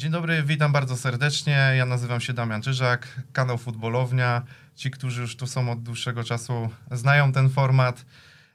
[0.00, 1.72] Dzień dobry, witam bardzo serdecznie.
[1.76, 4.42] Ja nazywam się Damian Czyżak, kanał Futbolownia.
[4.74, 8.04] Ci, którzy już tu są od dłuższego czasu, znają ten format.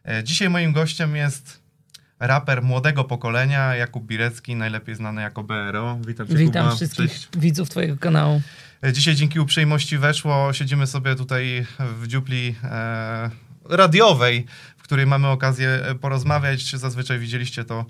[0.06, 1.62] E, Dzisiaj moim gościem jest
[2.20, 6.00] raper młodego pokolenia, Jakub Birecki, najlepiej znany jako BRO.
[6.08, 6.76] Witam cię, Witam Kuba.
[6.76, 7.28] wszystkich Cześć.
[7.38, 8.42] widzów Twojego kanału.
[8.84, 10.54] E, Dzisiaj dzięki uprzejmości weszło.
[10.54, 13.30] Siedzimy sobie tutaj w dziupli e,
[13.70, 14.46] radiowej,
[14.78, 16.76] w której mamy okazję e, porozmawiać.
[16.76, 17.86] Zazwyczaj widzieliście to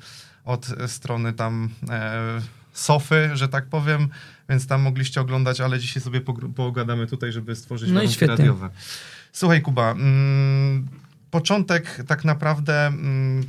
[0.45, 2.41] od strony tam e,
[2.75, 4.07] sofy, że tak powiem,
[4.49, 6.21] więc tam mogliście oglądać, ale dzisiaj sobie
[6.55, 8.35] pogadamy tutaj, żeby stworzyć No warunki świetnie.
[8.37, 8.69] radiowe.
[9.31, 10.87] Słuchaj, Kuba, mm,
[11.31, 12.87] początek tak naprawdę.
[12.87, 13.43] Mm,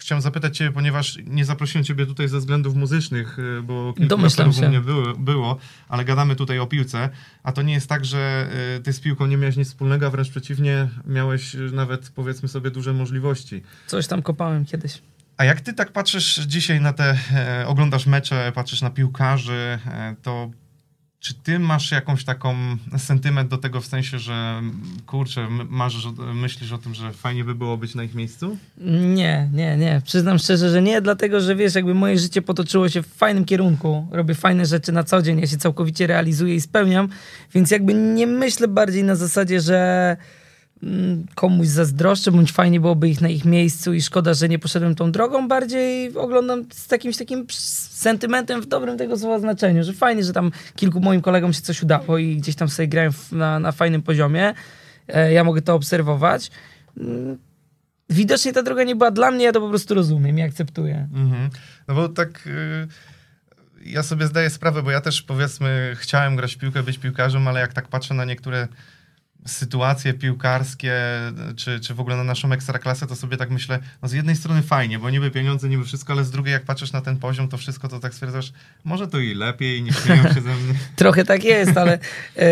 [0.00, 4.68] Chciałem zapytać Ciebie, ponieważ nie zaprosiłem Ciebie tutaj ze względów muzycznych, y, bo raperów u
[4.68, 7.10] mnie było, było, ale gadamy tutaj o piłce,
[7.42, 10.10] a to nie jest tak, że y, Ty z piłką nie miałeś nic wspólnego, a
[10.10, 13.62] wręcz przeciwnie, miałeś y, nawet powiedzmy sobie duże możliwości.
[13.86, 15.02] Coś tam kopałem kiedyś.
[15.38, 20.14] A jak Ty tak patrzysz dzisiaj na te, e, oglądasz mecze, patrzysz na piłkarzy, e,
[20.22, 20.50] to
[21.20, 22.56] czy Ty masz jakąś taką
[22.98, 24.62] sentyment do tego w sensie, że
[25.06, 28.56] kurczę, marzysz, myślisz o tym, że fajnie by było być na ich miejscu?
[29.14, 30.02] Nie, nie, nie.
[30.04, 34.08] Przyznam szczerze, że nie, dlatego że wiesz, jakby moje życie potoczyło się w fajnym kierunku.
[34.10, 37.08] Robię fajne rzeczy na co dzień, ja się całkowicie realizuję i spełniam,
[37.54, 40.16] więc jakby nie myślę bardziej na zasadzie, że
[41.34, 45.12] komuś zazdroszczę, bądź fajnie byłoby ich na ich miejscu i szkoda, że nie poszedłem tą
[45.12, 50.32] drogą, bardziej oglądam z jakimś takim sentymentem w dobrym tego słowa znaczeniu, że fajnie, że
[50.32, 54.02] tam kilku moim kolegom się coś udało i gdzieś tam sobie grają na, na fajnym
[54.02, 54.54] poziomie.
[55.08, 56.50] E, Ja mogę to obserwować.
[56.96, 57.38] Mm,
[58.10, 61.08] Widocznie ta droga nie była dla mnie, ja to po prostu rozumiem i akceptuję.
[61.14, 61.50] Mhm.
[61.88, 62.88] No bo tak y,
[63.84, 67.60] ja sobie zdaję sprawę, bo ja też powiedzmy chciałem grać w piłkę, być piłkarzem, ale
[67.60, 68.68] jak tak patrzę na niektóre
[69.46, 70.94] sytuacje piłkarskie,
[71.56, 74.62] czy, czy w ogóle na naszą ekstraklasę, to sobie tak myślę, no z jednej strony
[74.62, 77.56] fajnie, bo niby pieniądze, niby wszystko, ale z drugiej jak patrzysz na ten poziom, to
[77.56, 78.52] wszystko, to tak stwierdzasz,
[78.84, 80.74] może to i lepiej, nie śmieją się ze mnie.
[80.96, 81.98] Trochę tak jest, ale
[82.36, 82.48] e,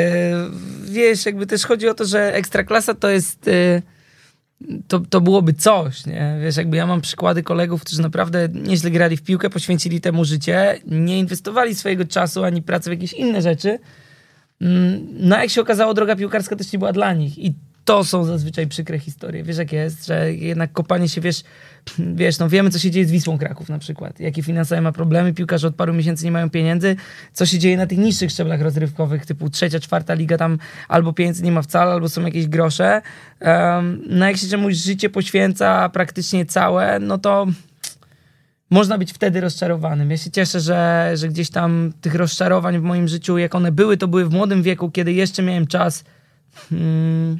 [0.84, 3.48] wiesz, jakby też chodzi o to, że ekstraklasa to jest.
[3.48, 3.83] E,
[4.89, 6.39] to, to byłoby coś, nie?
[6.42, 10.80] Wiesz, jakby ja mam przykłady kolegów, którzy naprawdę nieźle grali w piłkę, poświęcili temu życie,
[10.86, 13.79] nie inwestowali swojego czasu ani pracy w jakieś inne rzeczy.
[14.61, 17.39] Mm, No, jak się okazało, droga piłkarska też nie była dla nich.
[17.39, 17.55] I
[17.86, 19.42] to są zazwyczaj przykre historie.
[19.42, 21.42] Wiesz, jak jest, że jednak kopanie się, wiesz,
[21.98, 24.20] wiesz, no wiemy, co się dzieje z Wisłą Kraków na przykład.
[24.20, 26.96] Jakie finansowe ma problemy, piłkarze od paru miesięcy nie mają pieniędzy.
[27.33, 30.58] Co się dzieje na tych niższych szczeblach rozrywkowych, typu trzecia, czwarta liga, tam
[30.89, 33.02] albo pieniędzy nie ma wcale, albo są jakieś grosze.
[33.40, 37.46] Um, no jak się czemuś życie poświęca praktycznie całe, no to
[38.70, 40.10] można być wtedy rozczarowanym.
[40.10, 43.96] Ja się cieszę, że, że gdzieś tam tych rozczarowań w moim życiu, jak one były,
[43.96, 46.04] to były w młodym wieku, kiedy jeszcze miałem czas
[46.70, 47.38] hmm,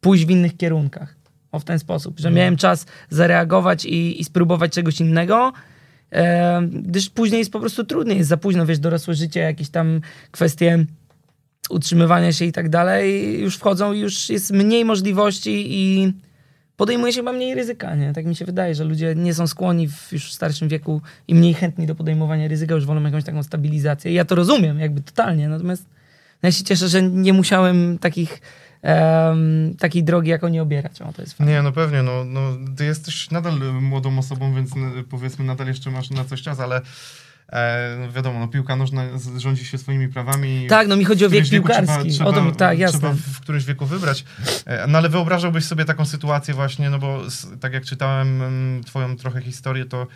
[0.00, 1.16] pójść w innych kierunkach.
[1.52, 5.52] O w ten sposób, że miałem czas zareagować i, i spróbować czegoś innego.
[6.12, 10.00] E, gdyż później jest po prostu trudniej, jest za późno, wiesz, dorosłe życie, jakieś tam
[10.30, 10.84] kwestie
[11.70, 16.12] utrzymywania się i tak dalej, już wchodzą i już jest mniej możliwości i
[16.76, 18.12] podejmuje się chyba mniej ryzyka, nie?
[18.12, 21.54] Tak mi się wydaje, że ludzie nie są skłonni w już starszym wieku i mniej
[21.54, 24.12] chętni do podejmowania ryzyka, już wolą jakąś taką stabilizację.
[24.12, 25.86] Ja to rozumiem, jakby totalnie, natomiast
[26.42, 28.40] ja się cieszę, że nie musiałem takich,
[28.82, 31.02] em, takiej drogi jako nie obierać.
[31.02, 31.52] O, to jest fajne.
[31.52, 32.40] Nie, no pewnie, no, no
[32.76, 36.80] ty jesteś nadal młodą osobą, więc y, powiedzmy nadal jeszcze masz na coś czas, ale
[37.48, 39.02] e, no wiadomo, no piłka nożna
[39.36, 40.66] rządzi się swoimi prawami.
[40.68, 42.10] Tak, no mi chodzi o wiek piłkarski.
[42.10, 42.98] Trzeba, o to, trzeba, tak, jasne.
[42.98, 44.24] Trzeba w którymś wieku wybrać.
[44.66, 47.22] E, No ale wyobrażałbyś sobie taką sytuację właśnie, no bo
[47.60, 50.06] tak jak czytałem mm, twoją trochę historię, to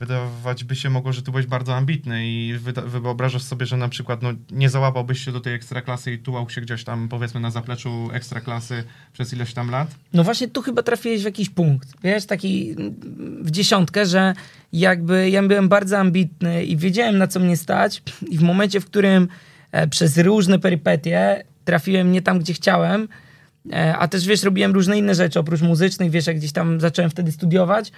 [0.00, 2.54] wydawać by się mogło, że ty byłeś bardzo ambitny i
[2.86, 6.60] wyobrażasz sobie, że na przykład no, nie załapałbyś się do tej ekstraklasy i tułał się
[6.60, 9.94] gdzieś tam powiedzmy na zapleczu ekstraklasy przez ileś tam lat?
[10.12, 12.74] No właśnie tu chyba trafiłeś w jakiś punkt, wiesz, taki
[13.40, 14.34] w dziesiątkę, że
[14.72, 18.86] jakby ja byłem bardzo ambitny i wiedziałem na co mnie stać i w momencie, w
[18.86, 19.28] którym
[19.72, 23.08] e, przez różne perypetie trafiłem nie tam, gdzie chciałem,
[23.72, 27.10] e, a też wiesz, robiłem różne inne rzeczy oprócz muzycznych, wiesz, jak gdzieś tam zacząłem
[27.10, 27.92] wtedy studiować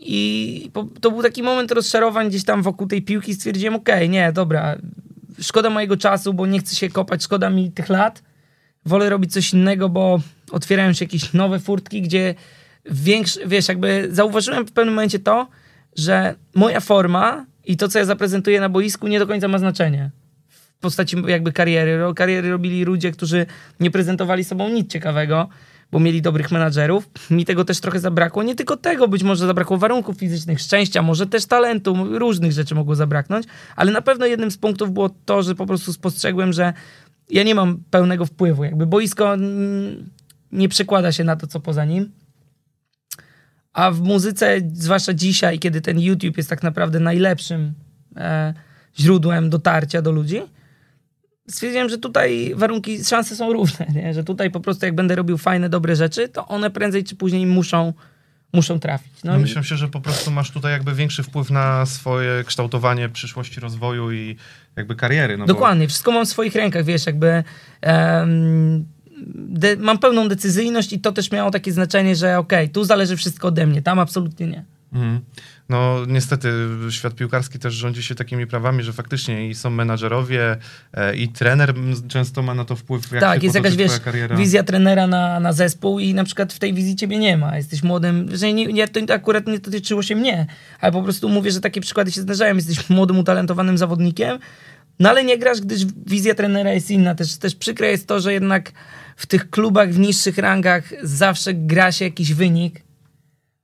[0.00, 0.70] i
[1.00, 4.76] to był taki moment rozczarowań gdzieś tam wokół tej piłki stwierdziłem, okej, nie, dobra,
[5.40, 8.22] szkoda mojego czasu, bo nie chcę się kopać, szkoda mi tych lat,
[8.86, 10.20] wolę robić coś innego, bo
[10.50, 12.34] otwierają się jakieś nowe furtki, gdzie
[12.90, 15.48] większy, wiesz, jakby zauważyłem w pewnym momencie to,
[15.96, 20.10] że moja forma i to, co ja zaprezentuję na boisku, nie do końca ma znaczenie.
[20.48, 22.00] W postaci jakby kariery.
[22.16, 23.46] Kariery robili ludzie, którzy
[23.80, 25.48] nie prezentowali sobą nic ciekawego,
[25.92, 27.08] bo mieli dobrych menadżerów.
[27.30, 28.42] Mi tego też trochę zabrakło.
[28.42, 32.94] Nie tylko tego, być może zabrakło warunków fizycznych, szczęścia, może też talentu, różnych rzeczy mogło
[32.94, 33.46] zabraknąć,
[33.76, 36.72] ale na pewno jednym z punktów było to, że po prostu spostrzegłem, że
[37.30, 38.64] ja nie mam pełnego wpływu.
[38.64, 39.36] Jakby boisko
[40.52, 42.10] nie przekłada się na to, co poza nim.
[43.72, 47.74] A w muzyce, zwłaszcza dzisiaj, kiedy ten YouTube jest tak naprawdę najlepszym
[48.16, 48.54] e,
[48.98, 50.42] źródłem dotarcia do ludzi,
[51.48, 54.14] stwierdziłem, że tutaj warunki, szanse są równe, nie?
[54.14, 57.46] że tutaj po prostu jak będę robił fajne, dobre rzeczy, to one prędzej czy później
[57.46, 57.92] muszą,
[58.52, 59.12] muszą trafić.
[59.24, 63.08] No, no myślę się, że po prostu masz tutaj jakby większy wpływ na swoje kształtowanie
[63.08, 64.36] przyszłości rozwoju i
[64.76, 65.36] jakby kariery.
[65.36, 65.88] No Dokładnie, bo...
[65.88, 67.44] wszystko mam w swoich rękach, wiesz, jakby
[67.82, 68.86] um,
[69.34, 73.16] de, mam pełną decyzyjność i to też miało takie znaczenie, że okej, okay, tu zależy
[73.16, 74.64] wszystko ode mnie, tam absolutnie nie.
[74.92, 75.20] Mhm.
[75.68, 76.52] No niestety
[76.90, 80.56] świat piłkarski też rządzi się takimi prawami, że faktycznie i są menadżerowie
[80.94, 81.74] e, i trener
[82.08, 84.36] często ma na to wpływ, jak Tak, jest jakaś wiesz, kariera.
[84.36, 87.56] wizja trenera na, na zespół i na przykład w tej wizji ciebie nie ma.
[87.56, 90.46] Jesteś młodym, że nie, nie, to akurat nie dotyczyło się mnie,
[90.80, 92.54] ale po prostu mówię, że takie przykłady się zdarzają.
[92.54, 94.38] Jesteś młodym, utalentowanym zawodnikiem,
[94.98, 97.14] no ale nie grasz, gdyż wizja trenera jest inna.
[97.14, 98.72] Też, też przykre jest to, że jednak
[99.16, 102.85] w tych klubach w niższych rangach zawsze gra się jakiś wynik,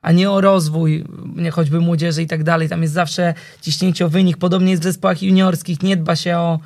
[0.02, 1.04] a nie o rozwój,
[1.36, 2.68] nie choćby młodzieży i tak dalej.
[2.68, 4.36] Tam jest zawsze ciśnięcie o wynik.
[4.36, 5.82] Podobnie jest w zespołach juniorskich.
[5.82, 6.58] Nie dba się o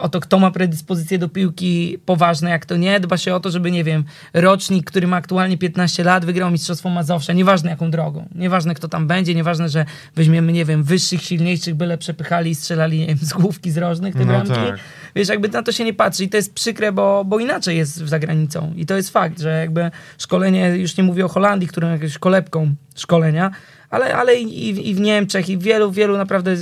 [0.00, 3.00] o to, kto ma predyspozycję do piłki poważne, jak to nie.
[3.00, 6.90] Dba się o to, żeby, nie wiem, rocznik, który ma aktualnie 15 lat, wygrał Mistrzostwo
[6.90, 7.32] Mazowsza.
[7.32, 8.28] Nieważne jaką drogą.
[8.34, 9.84] Nieważne kto tam będzie, nieważne, że
[10.14, 14.14] weźmiemy, nie wiem, wyższych, silniejszych, byle przepychali i strzelali nie wiem, z główki z rożnych
[14.14, 14.52] te no bramki.
[14.52, 14.78] Tak.
[15.14, 17.96] Wiesz, jakby na to się nie patrzy i to jest przykre, bo, bo inaczej jest
[17.96, 18.72] za granicą.
[18.76, 22.74] I to jest fakt, że jakby szkolenie, już nie mówię o Holandii, którą jakąś kolebką
[22.94, 23.50] szkolenia,
[23.90, 26.56] ale, ale i, i w Niemczech, i w wielu, wielu naprawdę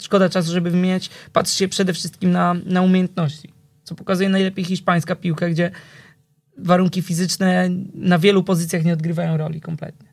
[0.00, 3.52] szkoda czasu, żeby wymieniać, patrzy się przede wszystkim na, na umiejętności,
[3.84, 5.70] co pokazuje najlepiej hiszpańska piłka, gdzie
[6.58, 10.10] warunki fizyczne na wielu pozycjach nie odgrywają roli kompletnie.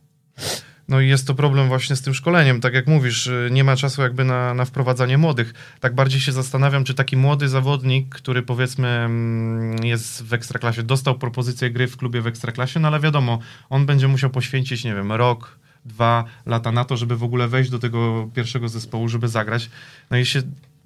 [0.88, 2.62] No i jest to problem właśnie z tym szkoleniem.
[2.62, 5.54] Tak jak mówisz, y, nie ma czasu jakby na, na wprowadzanie młodych.
[5.80, 11.18] Tak bardziej się zastanawiam, czy taki młody zawodnik, który powiedzmy mm, jest w Ekstraklasie, dostał
[11.18, 13.39] propozycję gry w klubie w Ekstraklasie, no ale wiadomo,
[13.69, 17.69] on będzie musiał poświęcić, nie wiem, rok, dwa lata na to, żeby w ogóle wejść
[17.69, 19.69] do tego pierwszego zespołu, żeby zagrać.
[20.11, 20.41] No i się,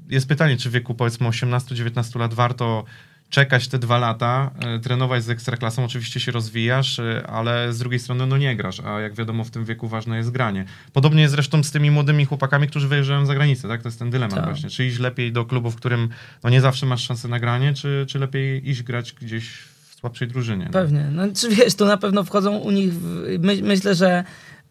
[0.09, 2.85] jest pytanie, czy w wieku powiedzmy 18-19 lat warto
[3.31, 7.99] czekać te dwa lata, e, trenować z ekstraklasą, oczywiście się rozwijasz, e, ale z drugiej
[7.99, 10.65] strony no nie grasz, a jak wiadomo w tym wieku ważne jest granie.
[10.93, 13.81] Podobnie jest zresztą z tymi młodymi chłopakami, którzy wyjeżdżają za granicę, tak?
[13.81, 14.45] To jest ten dylemat tak.
[14.45, 14.69] właśnie.
[14.69, 16.09] Czy iść lepiej do klubu, w którym
[16.43, 19.49] no nie zawsze masz szansę na granie, czy, czy lepiej iść grać gdzieś
[19.89, 20.65] w słabszej drużynie?
[20.65, 20.71] No?
[20.71, 21.07] Pewnie.
[21.11, 22.93] No, czy wiesz, tu na pewno wchodzą u nich,
[23.39, 24.23] my, myślę, że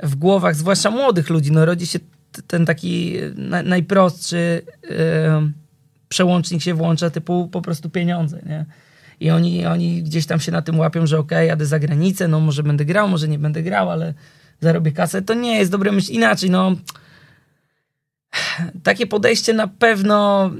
[0.02, 1.98] w głowach, zwłaszcza młodych ludzi, no rodzi się
[2.46, 4.90] ten taki na, najprostszy yy,
[6.08, 8.66] przełącznik się włącza, typu po prostu pieniądze, nie?
[9.20, 12.28] I oni, oni gdzieś tam się na tym łapią, że okej, okay, jadę za granicę,
[12.28, 14.14] no może będę grał, może nie będę grał, ale
[14.60, 15.22] zarobię kasę.
[15.22, 16.12] To nie jest dobre myśl.
[16.12, 16.76] Inaczej, no
[18.82, 20.50] takie podejście na pewno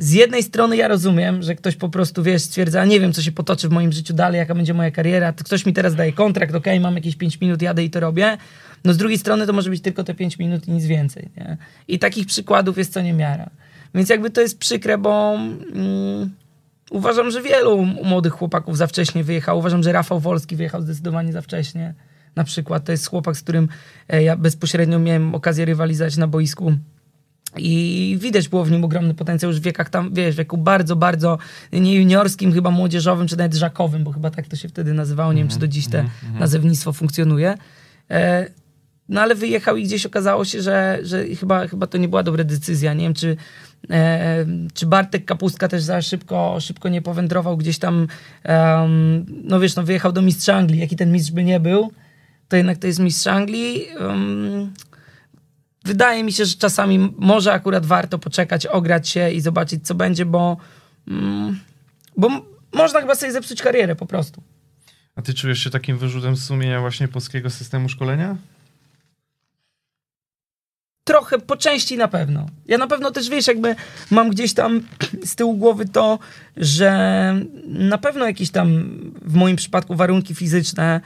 [0.00, 3.32] z jednej strony ja rozumiem, że ktoś po prostu, wiesz, stwierdza, nie wiem, co się
[3.32, 6.54] potoczy w moim życiu dalej, jaka będzie moja kariera, to ktoś mi teraz daje kontrakt,
[6.54, 8.38] okej, okay, mam jakieś 5 minut, jadę i to robię.
[8.84, 11.56] No z drugiej strony to może być tylko te 5 minut i nic więcej, nie?
[11.88, 13.50] I takich przykładów jest co niemiara.
[13.94, 16.30] Więc jakby to jest przykre, bo mm,
[16.90, 19.58] uważam, że wielu młodych chłopaków za wcześnie wyjechało.
[19.58, 21.94] Uważam, że Rafał Wolski wyjechał zdecydowanie za wcześnie.
[22.36, 23.68] Na przykład to jest chłopak, z którym
[24.08, 26.72] e, ja bezpośrednio miałem okazję rywalizować na boisku
[27.56, 30.96] i widać było w nim ogromny potencjał już w wiekach tam, wiesz, w wieku bardzo,
[30.96, 31.38] bardzo
[31.72, 35.32] nie juniorskim, chyba młodzieżowym, czy nawet żakowym, bo chyba tak to się wtedy nazywało.
[35.32, 36.40] Nie wiem, czy do dziś te mm -hmm.
[36.40, 37.54] nazewnictwo funkcjonuje.
[38.10, 38.46] E,
[39.08, 42.44] no ale wyjechał i gdzieś okazało się, że, że chyba, chyba to nie była dobra
[42.44, 42.94] decyzja.
[42.94, 43.36] Nie wiem, czy,
[43.90, 48.06] e, czy Bartek Kapustka też za szybko, szybko nie powędrował gdzieś tam.
[48.48, 50.80] Um, no wiesz, no wyjechał do mistrza Anglii.
[50.80, 51.92] Jaki ten mistrz by nie był,
[52.48, 53.86] to jednak to jest mistrz Anglii.
[54.00, 54.72] Um,
[55.84, 60.26] wydaje mi się, że czasami może akurat warto poczekać, ograć się i zobaczyć, co będzie,
[60.26, 60.56] bo,
[61.08, 61.60] mm,
[62.16, 62.28] bo
[62.72, 64.42] można chyba sobie zepsuć karierę po prostu.
[65.16, 68.36] A ty czujesz się takim wyrzutem sumienia właśnie polskiego systemu szkolenia?
[71.04, 72.46] Trochę, po części na pewno.
[72.66, 73.76] Ja na pewno też, wiesz, jakby
[74.10, 74.80] mam gdzieś tam
[75.30, 76.18] z tyłu głowy to,
[76.56, 76.90] że
[77.66, 78.68] na pewno jakieś tam
[79.22, 81.00] w moim przypadku warunki fizyczne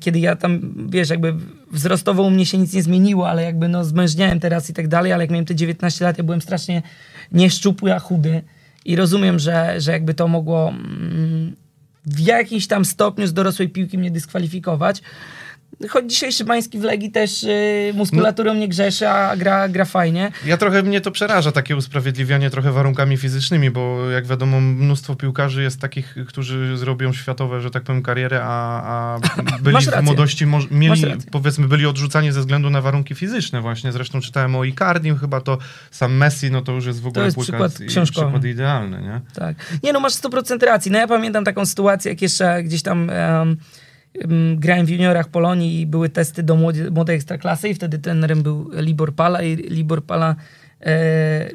[0.00, 1.34] kiedy ja tam, wiesz, jakby
[1.72, 5.12] wzrostowo u mnie się nic nie zmieniło, ale jakby no zmężniałem teraz i tak dalej,
[5.12, 6.82] ale jak miałem te 19 lat, ja byłem strasznie
[7.32, 8.42] nieszczupły, a chudy.
[8.84, 11.56] I rozumiem, że, że jakby to mogło mm,
[12.06, 15.02] w jakimś tam stopniu z dorosłej piłki mnie dyskwalifikować,
[15.88, 20.32] Choć dzisiejszy Bański w Legii też yy, muskulaturą no, nie grzeszy, a gra, gra fajnie.
[20.46, 25.62] Ja trochę mnie to przeraża, takie usprawiedliwianie trochę warunkami fizycznymi, bo jak wiadomo mnóstwo piłkarzy
[25.62, 29.18] jest takich, którzy zrobią światowe, że tak powiem, karierę, a, a
[29.62, 33.92] byli w młodości, mieli, powiedzmy, byli odrzucani ze względu na warunki fizyczne właśnie.
[33.92, 35.58] Zresztą czytałem o Icardim chyba, to
[35.90, 37.72] sam Messi, no to już jest w ogóle to jest przykład,
[38.04, 39.20] przykład idealny, nie?
[39.34, 39.56] Tak.
[39.82, 40.90] Nie no, masz 100% racji.
[40.90, 43.10] No ja pamiętam taką sytuację, jak jeszcze gdzieś tam...
[43.38, 43.56] Um,
[44.56, 46.56] grałem w juniorach Polonii i były testy do
[46.90, 50.36] młodej, ekstraklasy i wtedy trenerem był Libor Pala i Libor Pala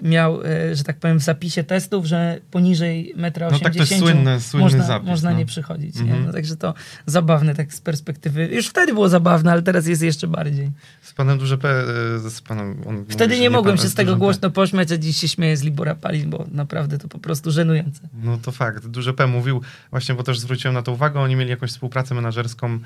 [0.01, 3.79] miał, e, że tak powiem, w zapisie testów, że poniżej 1,80 m No tak, to
[3.79, 5.07] jest słynny, słynny można, zapis.
[5.07, 5.37] można no.
[5.37, 5.95] nie przychodzić.
[5.95, 6.01] Nie?
[6.01, 6.25] Mhm.
[6.25, 6.73] No, także to
[7.05, 8.49] zabawne tak z perspektywy.
[8.51, 10.71] Już wtedy było zabawne, ale teraz jest jeszcze bardziej.
[11.01, 12.81] Z panem duże P, e, z panem...
[12.87, 14.25] On Wtedy mówi, że nie mogłem się z tego dużym P.
[14.25, 18.01] głośno pośmiać, a dziś się śmieję z Libora Palin, bo naprawdę to po prostu żenujące.
[18.23, 18.87] No to fakt.
[18.87, 22.79] Duże P mówił, właśnie bo też zwróciłem na to uwagę, oni mieli jakąś współpracę menedżerską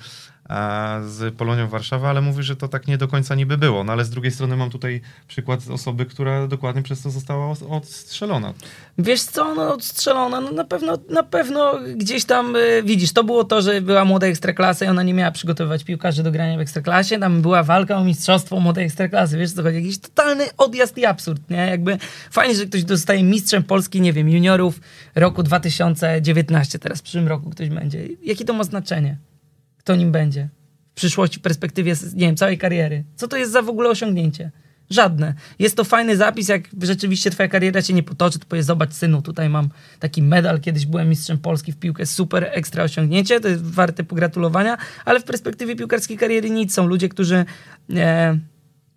[1.08, 3.84] z Polonią Warszawa, ale mówi, że to tak nie do końca niby było.
[3.84, 7.64] No ale z drugiej strony mam tutaj przykład osoby, która dokładnie przez to została os-
[7.70, 8.54] odstrzelona.
[8.98, 13.44] Wiesz co, no odstrzelona, no na pewno, na pewno gdzieś tam, y, widzisz, to było
[13.44, 17.20] to, że była młoda ekstraklasa i ona nie miała przygotowywać piłkarzy do grania w ekstraklasie,
[17.20, 21.50] tam była walka o mistrzostwo młodej ekstraklasy, wiesz co chodzi, jakiś totalny odjazd i absurd,
[21.50, 21.98] nie, jakby
[22.32, 24.80] fajnie, że ktoś zostaje mistrzem Polski, nie wiem, juniorów
[25.16, 28.00] roku 2019, teraz w przyszłym roku ktoś będzie.
[28.24, 29.18] Jakie to ma znaczenie?
[29.84, 30.50] Kto nim będzie?
[30.92, 33.04] W przyszłości, w perspektywie, nie wiem, całej kariery.
[33.16, 34.52] Co to jest za w ogóle osiągnięcie?
[34.90, 35.34] Żadne.
[35.60, 39.22] Jest to fajny zapis, jak rzeczywiście twoja kariera się nie potoczy, to powiedz, zobacz synu,
[39.22, 43.64] tutaj mam taki medal, kiedyś byłem mistrzem Polski w piłkę, super, ekstra osiągnięcie, to jest
[43.64, 46.74] warte pogratulowania, ale w perspektywie piłkarskiej kariery nic.
[46.74, 47.46] Są ludzie, którzy
[47.96, 48.38] e,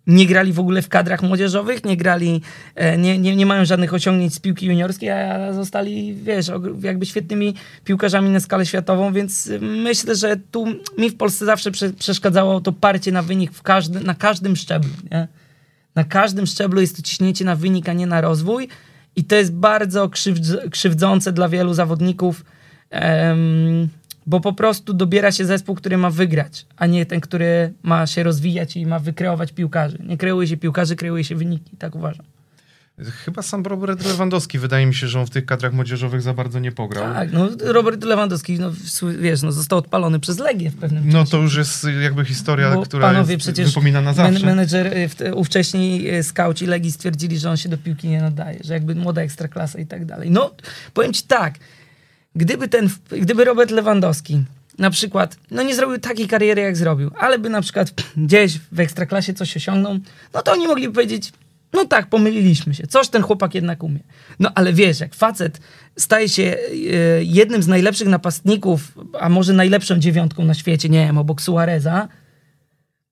[0.07, 2.41] nie grali w ogóle w kadrach młodzieżowych, nie grali,
[2.75, 7.55] e, nie, nie, nie mają żadnych osiągnięć z piłki juniorskiej, a zostali, wiesz, jakby świetnymi
[7.83, 10.65] piłkarzami na skalę światową, więc myślę, że tu
[10.97, 14.91] mi w Polsce zawsze prze, przeszkadzało to parcie na wynik w każdy, na każdym szczeblu,
[15.11, 15.27] nie?
[15.95, 18.67] Na każdym szczeblu jest to ciśnięcie na wynik, a nie na rozwój
[19.15, 22.45] i to jest bardzo krzywdz- krzywdzące dla wielu zawodników,
[22.89, 23.89] em,
[24.27, 28.23] bo po prostu dobiera się zespół, który ma wygrać, a nie ten, który ma się
[28.23, 29.97] rozwijać i ma wykreować piłkarzy.
[30.07, 32.25] Nie kreuje się piłkarzy, kreuje się wyniki, tak uważam.
[33.25, 36.59] Chyba sam Robert Lewandowski, wydaje mi się, że on w tych kadrach młodzieżowych za bardzo
[36.59, 37.13] nie pograł.
[37.13, 38.71] Tak, no Robert Lewandowski, no,
[39.19, 41.31] wiesz, no, został odpalony przez Legię w pewnym No czasie.
[41.31, 44.45] to już jest jakby historia, Bo która panowie jest, przecież wypomina na Men, zawsze.
[44.45, 48.73] menedżer, y, ówcześni y, skauci Legii stwierdzili, że on się do piłki nie nadaje, że
[48.73, 50.31] jakby młoda ekstraklasa i tak dalej.
[50.31, 50.51] No,
[50.93, 51.53] powiem ci tak,
[52.37, 54.43] gdyby ten, gdyby Robert Lewandowski
[54.77, 58.79] na przykład, no nie zrobił takiej kariery, jak zrobił, ale by na przykład gdzieś w
[58.79, 59.97] ekstraklasie coś osiągnął,
[60.33, 61.31] no to oni mogliby powiedzieć,
[61.73, 63.99] no tak, pomyliliśmy się, coś ten chłopak jednak umie.
[64.39, 65.59] No ale wiesz, jak facet
[65.97, 66.57] staje się e,
[67.23, 72.07] jednym z najlepszych napastników, a może najlepszą dziewiątką na świecie, nie wiem, obok Suareza,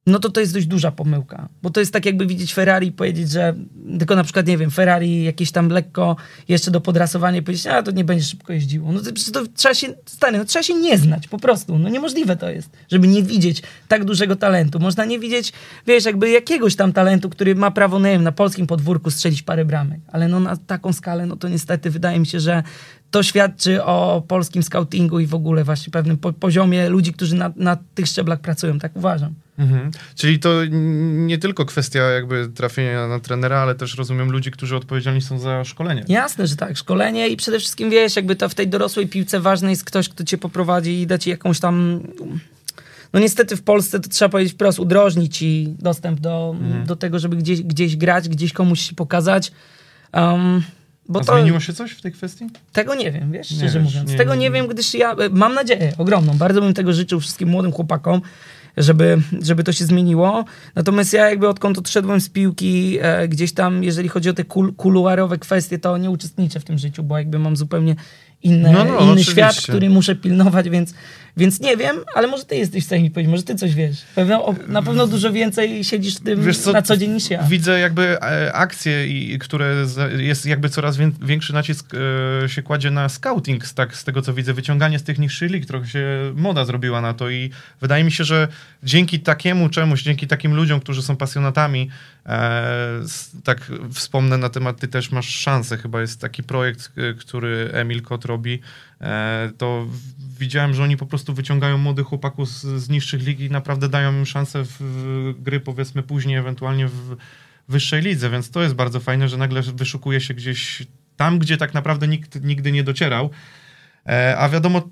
[0.07, 1.49] no to to jest dość duża pomyłka.
[1.63, 3.55] Bo to jest tak jakby widzieć Ferrari i powiedzieć, że
[3.99, 6.15] tylko na przykład, nie wiem, Ferrari jakieś tam lekko
[6.47, 8.91] jeszcze do podrasowania i powiedzieć, a to nie będzie szybko jeździło.
[8.91, 9.87] No to, to trzeba się,
[10.31, 11.77] no trzeba się nie znać po prostu.
[11.77, 14.79] No niemożliwe to jest, żeby nie widzieć tak dużego talentu.
[14.79, 15.53] Można nie widzieć,
[15.87, 19.65] wiesz, jakby jakiegoś tam talentu, który ma prawo, nie wiem, na polskim podwórku strzelić parę
[19.65, 19.99] bramek.
[20.07, 22.63] Ale no na taką skalę, no to niestety wydaje mi się, że
[23.11, 27.51] to świadczy o polskim scoutingu i w ogóle właśnie pewnym po poziomie ludzi, którzy na,
[27.55, 29.33] na tych szczeblach pracują, tak uważam.
[29.57, 29.91] Mhm.
[30.15, 35.21] Czyli to nie tylko kwestia jakby trafienia na trenera, ale też rozumiem ludzi, którzy odpowiedzialni
[35.21, 36.03] są za szkolenie.
[36.07, 36.77] Jasne, że tak.
[36.77, 40.23] Szkolenie i przede wszystkim wiesz, jakby to w tej dorosłej piłce ważny jest ktoś, kto
[40.23, 41.99] cię poprowadzi i da ci jakąś tam.
[43.13, 46.85] No niestety w Polsce to trzeba powiedzieć wprost, udrożni ci dostęp do, Mhm.
[46.85, 49.51] do tego, żeby gdzieś, gdzieś grać, gdzieś komuś się pokazać.
[50.13, 50.63] Um,
[51.09, 52.45] bo A to, zmieniło się coś w tej kwestii?
[52.73, 54.11] tego nie wiem, wiesz, Nie szczerze wiesz, mówiąc.
[54.11, 56.37] nie- tego nie- nie wiem, gdyż ja e, mam nadzieję ogromną.
[56.37, 58.21] Bardzo bym tego życzył wszystkim młodym chłopakom,
[58.77, 60.45] żeby, żeby to się zmieniło.
[60.75, 64.73] Natomiast ja jakby odkąd odszedłem z piłki, e, gdzieś tam, jeżeli chodzi o te kul
[64.73, 67.95] kuluarowe kwestie, to nie uczestniczę w tym życiu, bo jakby mam zupełnie
[68.43, 69.31] inne, No, no, inny oczywiście.
[69.31, 70.93] świat, który muszę pilnować, więc,
[71.37, 74.01] więc nie wiem, ale może ty jesteś w stanie mi powiedzieć, może ty coś wiesz.
[74.15, 77.43] Pewno, na pewno dużo więcej siedzisz w tym co, na co dzień niż ja.
[77.43, 79.85] Widzę jakby e, akcje, i, które
[80.17, 81.91] jest jakby coraz wię, większy nacisk
[82.43, 85.65] e, się kładzie na scouting, tak, z tego co widzę, wyciąganie z tych niższych lig,
[85.65, 87.49] trochę się moda zrobiła na to i
[87.81, 88.47] wydaje mi się, że
[88.83, 91.89] dzięki takiemu czemuś, dzięki takim ludziom, którzy są pasjonatami,
[92.25, 93.01] e,
[93.43, 98.25] tak wspomnę na temat, ty też masz szansę, chyba jest taki projekt, który Emil Kot
[98.25, 98.59] robi,
[99.57, 99.87] to
[100.37, 104.13] widziałem, że oni po prostu wyciągają młodych chłopaków z, z niższych lig i naprawdę dają
[104.13, 107.15] im szansę w, w gry powiedzmy później, ewentualnie w
[107.69, 110.83] wyższej lidze, więc to jest bardzo fajne, że nagle wyszukuje się gdzieś
[111.17, 113.29] tam, gdzie tak naprawdę nikt nigdy nie docierał.
[114.07, 114.89] E, a wiadomo,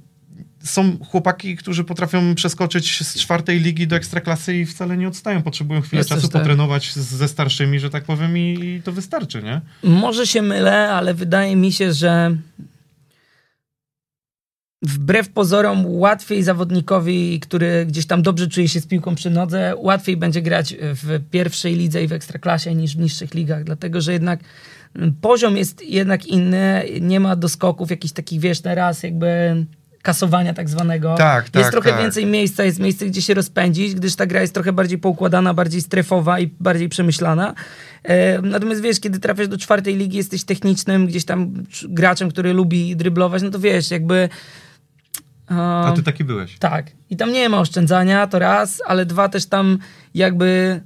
[0.63, 5.41] są chłopaki, którzy potrafią przeskoczyć z czwartej ligi do ekstraklasy i wcale nie odstają.
[5.41, 6.41] Potrzebują chwilę Jest czasu tak.
[6.41, 9.62] potrenować z, ze starszymi, że tak powiem, i, i to wystarczy, nie?
[9.83, 12.38] Może się mylę, ale wydaje mi się, że
[14.83, 20.17] wbrew pozorom łatwiej zawodnikowi, który gdzieś tam dobrze czuje się z piłką przy nodze, łatwiej
[20.17, 24.39] będzie grać w pierwszej lidze i w ekstraklasie niż w niższych ligach, dlatego że jednak
[24.95, 29.55] mm, poziom jest jednak inny, nie ma doskoków jakichś takich, wiesz, teraz jakby
[30.01, 31.15] kasowania tak zwanego.
[31.15, 32.01] Tak, tak, jest trochę tak.
[32.01, 35.81] więcej miejsca, jest miejsce, gdzie się rozpędzić, gdyż ta gra jest trochę bardziej poukładana, bardziej
[35.81, 37.53] strefowa i bardziej przemyślana.
[38.03, 42.53] E, natomiast wiesz, kiedy trafiasz do czwartej ligi, jesteś technicznym gdzieś tam cz- graczem, który
[42.53, 44.29] lubi dryblować, no to wiesz, jakby...
[45.62, 46.57] A um, ty taki byłeś.
[46.60, 46.91] tak.
[47.10, 49.77] I tam nie ma oszczędzania, to raz, ale dwa też tam
[50.13, 50.81] jakby,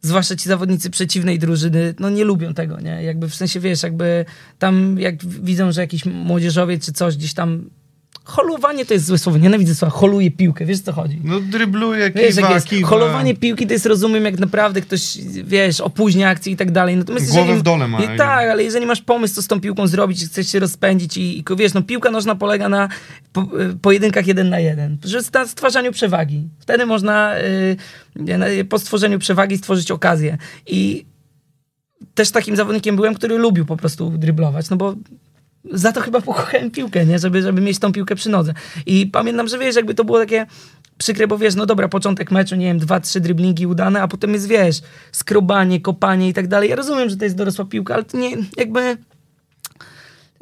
[0.00, 3.02] zwłaszcza ci zawodnicy przeciwnej drużyny, no nie lubią tego, nie?
[3.02, 4.24] Jakby w sensie, wiesz, jakby
[4.58, 7.70] tam jak widzą, że jakiś młodzieżowiec czy coś gdzieś tam
[8.24, 11.20] holowanie to jest złe słowo, nienawidzę słowa, holuje piłkę, wiesz co chodzi?
[11.24, 12.88] No drybluje, Wiesz, jak kiwa, jest, kiwa.
[12.88, 16.96] holowanie piłki to jest rozumiem, jak naprawdę ktoś, wiesz, opóźnia akcję i tak dalej.
[16.96, 18.00] Natomiast Głowę jeżeli, w dole ma.
[18.04, 21.38] I, tak, ale jeżeli masz pomysł, co z tą piłką zrobić, chcesz się rozpędzić i,
[21.38, 22.88] i wiesz, no piłka nożna polega na
[23.32, 26.48] po, y, pojedynkach jeden na jeden, że na stwarzaniu przewagi.
[26.58, 30.38] Wtedy można y, po stworzeniu przewagi stworzyć okazję.
[30.66, 31.06] I
[32.14, 34.94] też takim zawodnikiem byłem, który lubił po prostu dryblować, no bo
[35.70, 37.18] za to chyba pokochałem piłkę, nie?
[37.18, 38.54] Żeby, żeby mieć tą piłkę przy nodze.
[38.86, 40.46] I pamiętam, że wiesz, jakby to było takie
[40.98, 44.32] przykre, bo wiesz, no dobra, początek meczu, nie wiem, dwa, trzy driblingi udane, a potem
[44.32, 44.80] jest, wiesz,
[45.12, 46.70] skrobanie, kopanie i tak dalej.
[46.70, 48.96] Ja rozumiem, że to jest dorosła piłka, ale to nie, jakby...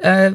[0.03, 0.31] E,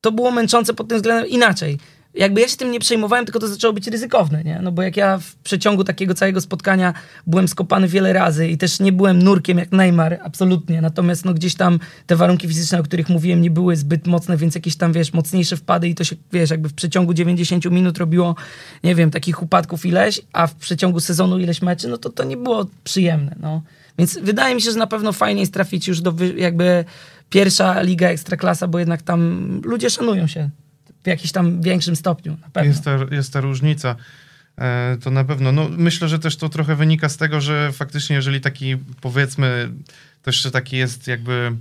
[0.00, 1.78] to było męczące pod tym względem inaczej.
[2.14, 4.60] Jakby ja się tym nie przejmowałem, tylko to zaczęło być ryzykowne, nie?
[4.62, 6.94] No bo jak ja w przeciągu takiego całego spotkania
[7.26, 10.80] byłem skopany wiele razy i też nie byłem nurkiem jak Neymar, absolutnie.
[10.80, 14.54] Natomiast no gdzieś tam te warunki fizyczne, o których mówiłem, nie były zbyt mocne, więc
[14.54, 18.34] jakieś tam, wiesz, mocniejsze wpady i to się, wiesz, jakby w przeciągu 90 minut robiło,
[18.84, 22.36] nie wiem, takich upadków ileś, a w przeciągu sezonu ileś meczy, no to to nie
[22.36, 23.62] było przyjemne, no.
[23.98, 26.84] Więc wydaje mi się, że na pewno fajnie jest trafić już do jakby
[27.30, 30.50] pierwsza liga ekstraklasa, bo jednak tam ludzie szanują się
[31.04, 32.68] w jakimś tam większym stopniu, na pewno.
[32.70, 33.96] Jest ta, jest ta różnica.
[34.58, 35.52] E, To na pewno.
[35.52, 39.70] No, myślę, że też to trochę wynika z tego, że faktycznie, jeżeli taki, powiedzmy,
[40.22, 41.52] to jeszcze taki jest jakby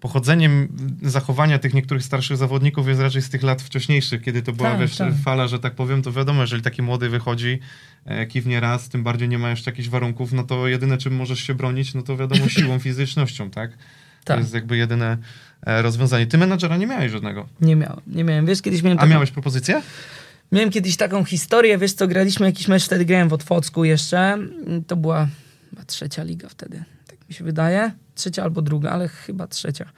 [0.00, 0.68] pochodzeniem
[1.02, 4.80] zachowania tych niektórych starszych zawodników jest raczej z tych lat wcześniejszych, kiedy to była Tak,
[4.80, 5.14] wiesz, tak.
[5.24, 7.58] fala, że tak powiem, to wiadomo, jeżeli taki młody wychodzi,
[8.04, 11.40] e, kiwnie raz, tym bardziej nie ma jeszcze jakichś warunków, no to jedyne czym możesz
[11.40, 13.70] się bronić, no to wiadomo siłą fizycznością, tak?
[13.72, 13.76] To
[14.24, 14.40] Tak.
[14.40, 15.18] jest jakby jedyne
[15.66, 16.26] rozwiązanie.
[16.26, 17.46] Ty menadżera nie miałeś żadnego.
[17.60, 18.46] Nie miałem, nie miałem.
[18.46, 19.82] Wiesz, kiedyś miałem A taką, miałeś propozycję?
[20.52, 24.38] miałem kiedyś taką historię, wiesz co, graliśmy jakiś mecz, wtedy grałem w Otwocku jeszcze.
[24.86, 25.28] To była
[25.70, 27.90] chyba trzecia liga wtedy, tak mi się wydaje.
[28.14, 29.90] Trzecia albo druga, ale chyba trzecia.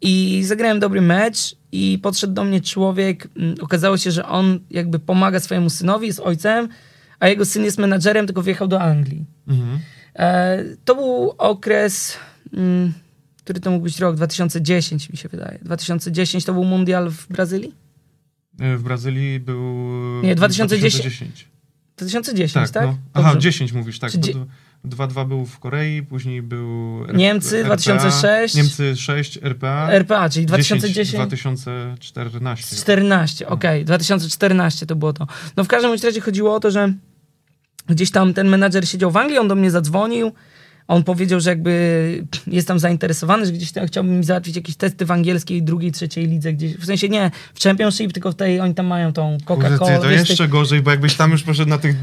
[0.00, 4.98] I zagrałem dobry mecz i podszedł do mnie człowiek, mm, okazało się, że on jakby
[4.98, 6.68] pomaga swojemu synowi, jest ojcem,
[7.20, 9.24] a jego syn jest menadżerem, tylko wjechał do Anglii.
[9.48, 9.78] Mhm.
[10.14, 12.16] E, to był okres,
[12.54, 12.92] mm,
[13.48, 15.58] który to mógł być rok, 2010 mi się wydaje.
[15.62, 17.74] 2010 to był mundial w Brazylii?
[18.60, 19.62] E, W Brazylii był.
[20.22, 20.92] Nie, 2010.
[21.02, 21.48] 2010.
[21.96, 22.70] 2010, tak?
[22.70, 22.84] Tak.
[22.86, 22.98] No.
[23.14, 23.40] Aha, Dobrze.
[23.50, 24.12] 10 mówisz, tak.
[24.12, 24.40] Czy dzie- bo
[24.84, 27.04] d- 2-2 był w Korei, później był.
[27.08, 28.54] R- Niemcy, RPA, 2006.
[28.54, 29.90] Niemcy 6, RPA.
[29.92, 31.14] RPA, czyli 10, 2010.
[31.14, 32.76] 2014.
[32.76, 35.26] 14, okej, 2014 to było to.
[35.56, 36.92] No w każdym razie chodziło o to, że
[37.88, 40.32] gdzieś tam ten menadżer siedział w Anglii, on do mnie zadzwonił,
[40.88, 45.06] on powiedział, że jakby jest tam zainteresowany, że gdzieś tam chciałby mi załatwić jakieś testy
[45.06, 48.74] w angielskiej drugiej, trzeciej lidze, gdzieś, w sensie nie w Championship, tylko w tej, oni
[48.74, 49.38] tam mają tą
[49.86, 51.96] ty, to jeszcze gorzej, bo jakbyś tam już poszedł na tych.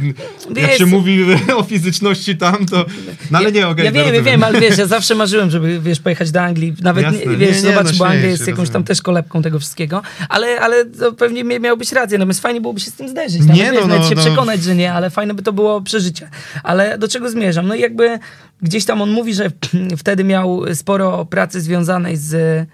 [0.55, 1.25] jak Wiesz, się mówi
[1.57, 2.85] o fizyczności tam, to.
[3.31, 3.85] No ale nie, okej.
[3.85, 6.73] Ja wiem, ja wiem, ale wiesz, ja zawsze marzyłem, żeby, wiesz, pojechać do Anglii.
[6.81, 7.19] Nawet, Jasne.
[7.19, 8.83] nie, wiesz, Nie, nie, zobacz, no bo Anglia jest jakąś tam rozumiem.
[8.83, 10.01] też kolebką tego wszystkiego.
[10.29, 13.41] Ale, ale to pewnie mia- miałbyś rację, natomiast fajnie byłoby się z tym zderzyć.
[13.41, 14.21] Nie, Nawet, wiesz, no, nawet no, się no.
[14.21, 16.29] przekonać, że nie, ale fajne by to było przeżycie.
[16.63, 17.67] Ale do czego zmierzam?
[17.67, 18.19] No i jakby
[18.61, 19.51] gdzieś tam on mówi, że
[19.97, 22.67] wtedy miał sporo pracy związanej z,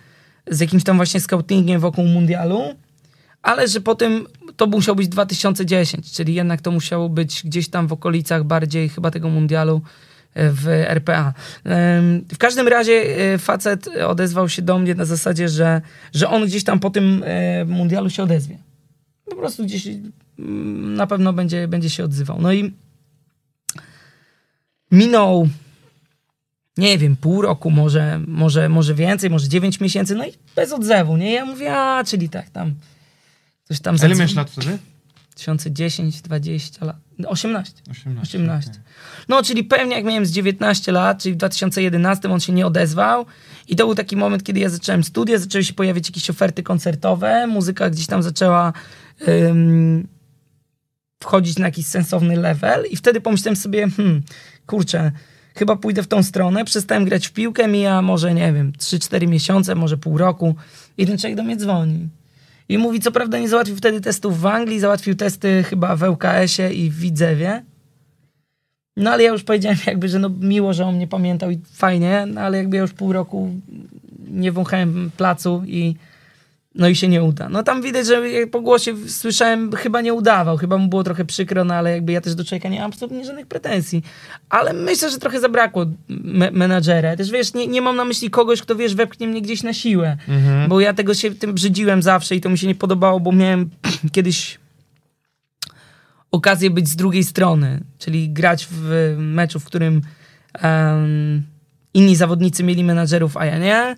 [0.47, 2.61] z jakimś tam właśnie scoutingiem wokół mundialu,
[3.41, 4.25] ale że potem
[4.57, 9.11] to musiał być 2010, czyli jednak to musiało być gdzieś tam w okolicach bardziej chyba
[9.11, 9.81] tego mundialu
[10.33, 11.33] e, w RPA.
[12.33, 15.81] W każdym razie e, facet odezwał się do mnie na zasadzie, że,
[16.13, 18.57] że on gdzieś tam po tym e, mundialu się odezwie.
[19.25, 19.87] Po prostu gdzieś
[20.97, 22.41] na pewno będzie, będzie się odzywał.
[22.41, 22.73] No i
[24.91, 25.47] minął
[26.77, 31.17] nie wiem, pół roku, może, może, może więcej, może 9 miesięcy, no i bez odzewu,
[31.17, 31.31] nie?
[31.31, 32.75] Ja mówię, a, czyli tak, tam
[33.63, 33.95] coś tam...
[33.95, 34.77] Ile miałeś lat wtedy?
[35.35, 37.73] 2010, 20 lat, no 18.
[37.91, 38.21] 18.
[38.21, 38.71] 18.
[38.71, 38.81] okej.
[39.29, 43.25] No, czyli pewnie jak miałem z 19 lat, czyli w 2011 on się nie odezwał
[43.67, 47.47] i to był taki moment, kiedy ja zacząłem studia, zaczęły się pojawiać jakieś oferty koncertowe,
[47.47, 48.73] muzyka gdzieś tam zaczęła
[51.23, 54.21] wchodzić na jakiś sensowny level i wtedy pomyślałem sobie, hmm,
[54.65, 55.11] kurczę,
[55.55, 59.75] chyba pójdę w tą stronę, przestałem grać w piłkę, mija może, nie wiem, 3-4 miesiące,
[59.75, 60.55] może pół roku
[60.97, 62.09] i ten człowiek do mnie dzwoni.
[62.69, 66.73] I mówi, co prawda nie załatwił wtedy testów w Anglii, załatwił testy chyba w ŁKS-ie
[66.73, 67.63] i w Widzewie.
[68.97, 72.25] No ale ja już powiedziałem jakby, że no miło, że on mnie pamiętał i fajnie,
[72.27, 73.51] no ale jakby ja już pół roku
[74.27, 75.95] nie wąchałem placu i
[76.75, 77.49] no i się nie uda.
[77.49, 81.63] No tam widać, że po głosie słyszałem, chyba nie udawał, chyba mu było trochę przykro,
[81.63, 84.03] no ale jakby ja też do człowieka nie mam absolutnie żadnych pretensji.
[84.49, 87.15] Ale myślę, że trochę zabrakło me menadżera.
[87.15, 90.17] Też wiesz, nie, nie mam na myśli kogoś, kto wiesz, wepchnie mnie gdzieś na siłę.
[90.27, 90.69] Mhm.
[90.69, 93.69] Bo ja tego się tym brzydziłem zawsze i to mi się nie podobało, bo miałem
[94.11, 94.59] kiedyś
[96.31, 100.01] okazję być z drugiej strony, czyli grać w meczu, w którym
[100.63, 101.43] um,
[101.93, 103.95] inni zawodnicy mieli menadżerów, a ja nie.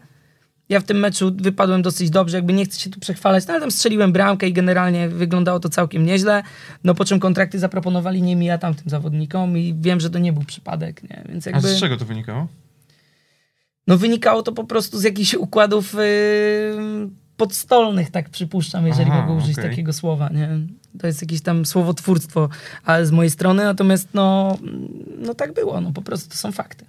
[0.74, 3.62] Ja w tym meczu wypadłem dosyć dobrze, jakby nie chcę się tu przechwalać, no ale
[3.62, 6.44] tam strzeliłem bramkę i generalnie wyglądało to całkiem nieźle.
[6.84, 10.34] No po czym kontrakty zaproponowali nie mi, a tamtym zawodnikom i wiem, że to nie
[10.34, 11.24] był przypadek, nie?
[11.30, 11.68] Więc jakby...
[11.68, 12.48] A z czego to wynikało?
[13.88, 19.34] No wynikało to po prostu z jakichś układów yy, podstolnych, tak przypuszczam, jeżeli Aha, mogę
[19.44, 19.70] użyć okej.
[19.70, 20.50] takiego słowa, nie?
[21.00, 22.50] To jest jakieś tam słowotwórstwo
[22.86, 24.58] ale z mojej strony, natomiast no,
[25.18, 26.86] no tak było, no po prostu to są fakty.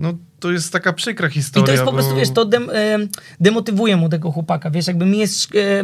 [0.00, 1.64] No to jest taka przykra historia.
[1.64, 1.98] I to jest po bo...
[1.98, 2.98] prostu, wiesz, to dem, e,
[3.40, 5.54] demotywuje młodego chłopaka, wiesz, jakby mi jest...
[5.54, 5.82] E,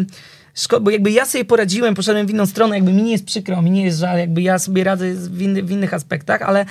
[0.56, 3.62] szko- bo jakby ja sobie poradziłem, poszedłem w inną stronę, jakby mi nie jest przykro,
[3.62, 6.66] mi nie jest żal, jakby ja sobie radzę w, inny, w innych aspektach, ale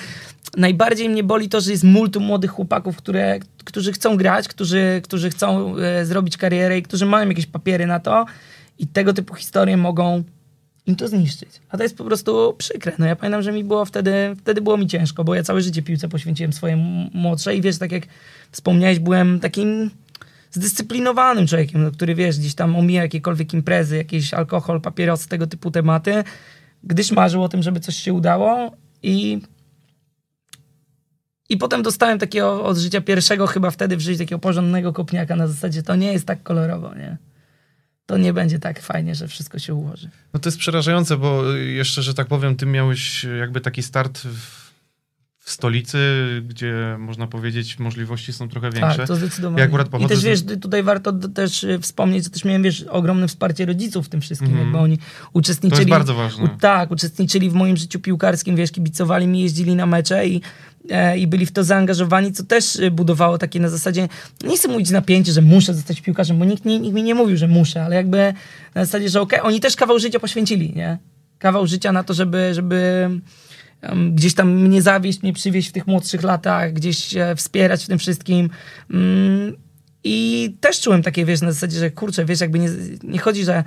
[0.58, 5.30] najbardziej mnie boli to, że jest multum młodych chłopaków, które, którzy chcą grać, którzy, którzy
[5.30, 8.26] chcą e, zrobić karierę i którzy mają jakieś papiery na to
[8.80, 10.24] i tego typu historie mogą
[10.92, 11.50] im to zniszczyć.
[11.70, 12.92] A to jest po prostu przykre.
[13.00, 15.82] No ja pamiętam, że mi było wtedy, wtedy było mi ciężko, bo ja całe życie
[15.82, 16.76] piłce poświęciłem swoje
[17.14, 18.04] młodsze i wiesz, tak jak
[18.52, 19.92] wspomniałeś, byłem takim
[20.52, 25.72] zdyscyplinowanym człowiekiem, no, który wiesz, gdzieś tam omija jakiekolwiek imprezy, jakiś alkohol, papierosy, tego typu
[25.72, 26.24] tematy,
[26.84, 28.72] gdyż marzył o tym, żeby coś się udało
[29.04, 29.42] i
[31.50, 35.48] i potem dostałem takiego od życia pierwszego, chyba wtedy w życiu takiego porządnego kopniaka na
[35.48, 37.18] zasadzie, to nie jest tak kolorowo, nie?
[38.12, 40.10] To nie będzie tak fajnie, że wszystko się ułoży.
[40.34, 44.71] No to jest przerażające, bo jeszcze, że tak powiem, ty miałeś jakby taki start w,
[45.44, 45.98] w stolicy,
[46.50, 48.98] gdzie można powiedzieć możliwości są trochę większe.
[48.98, 49.60] Tak, to zdecydowanie.
[49.62, 52.64] Ja akurat I pochodzę też z- wiesz, tutaj warto też y, wspomnieć, że też miałem
[52.64, 54.66] wiesz, ogromne wsparcie rodziców w tym wszystkim, Mhm.
[54.68, 55.80] jakby oni To uczestniczyli.
[55.80, 56.44] jest bardzo ważne.
[56.44, 60.42] U, tak, uczestniczyli w moim życiu piłkarskim, wiesz, kibicowali mi, jeździli na mecze i,
[60.90, 64.08] e, i byli w to zaangażowani, co też y, budowało takie na zasadzie,
[64.44, 67.48] nie chcę mówić napięcie, że muszę zostać piłkarzem, bo nikt, nikt mi nie mówił, że
[67.48, 68.34] muszę, ale jakby
[68.76, 70.98] na zasadzie, że okej, oni też kawał życia poświęcili, nie?
[71.40, 73.10] Kawał życia na to, żeby, żeby
[74.14, 78.50] gdzieś tam mnie zawieść, mnie przywieźć w tych młodszych latach, gdzieś wspierać w tym wszystkim.
[78.92, 79.56] Mm,
[80.04, 82.70] I też czułem takie, wiesz, na zasadzie, że kurczę, wiesz, jakby nie,
[83.04, 83.64] nie chodzi, że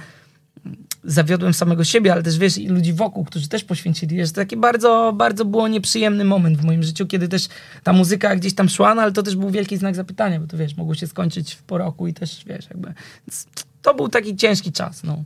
[1.04, 4.16] zawiodłem samego siebie, ale też wiesz, i ludzi wokół, którzy też poświęcili.
[4.16, 7.48] Wiesz, to taki bardzo, bardzo było nieprzyjemny moment w moim życiu, kiedy też
[7.82, 10.56] ta muzyka gdzieś tam szła, no ale to też był wielki znak zapytania, bo to
[10.56, 12.94] wiesz, mogło się skończyć w po roku i też wiesz, jakby.
[13.26, 13.46] Więc
[13.82, 15.24] to był taki ciężki czas, no.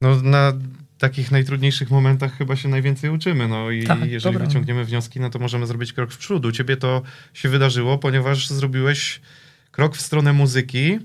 [0.00, 0.52] No na
[1.02, 3.48] takich najtrudniejszych momentach chyba się najwięcej uczymy.
[3.48, 4.46] No i Tak, jeżeli dobra.
[4.46, 6.46] wyciągniemy wnioski, no to możemy zrobić krok w przód.
[6.46, 7.02] U ciebie to
[7.34, 9.20] się wydarzyło, ponieważ zrobiłeś
[9.70, 10.98] krok w stronę muzyki.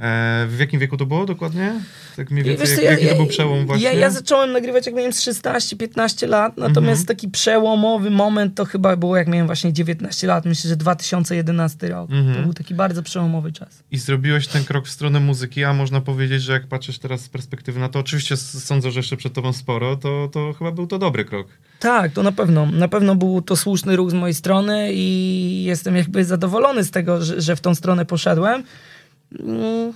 [0.00, 1.72] E, w jakim wieku to było dokładnie?
[2.16, 3.84] Tak mniej więcej, wiesz jak, ja- jaki to był przełom właśnie?
[3.84, 7.06] Ja, ja zacząłem nagrywać jak miałem z 16-15 lat, natomiast Mhm.
[7.06, 10.44] taki przełomowy moment to chyba było jak miałem właśnie 19 lat.
[10.44, 12.10] Myślę, że 2011 rok.
[12.10, 12.36] Mhm.
[12.36, 13.82] To był taki bardzo przełomowy czas.
[13.90, 17.28] I zrobiłeś ten krok w stronę muzyki, a można powiedzieć, że jak patrzysz teraz z
[17.28, 20.98] perspektywy na to, oczywiście sądzę, że jeszcze przed tobą sporo, to, to chyba był to
[20.98, 21.46] dobry krok.
[21.80, 22.66] Tak, to na pewno.
[22.66, 27.22] Na pewno był to słuszny ruch z mojej strony i jestem jakby zadowolony z tego,
[27.24, 28.62] że, że w tą stronę poszedłem.
[29.32, 29.92] Mm.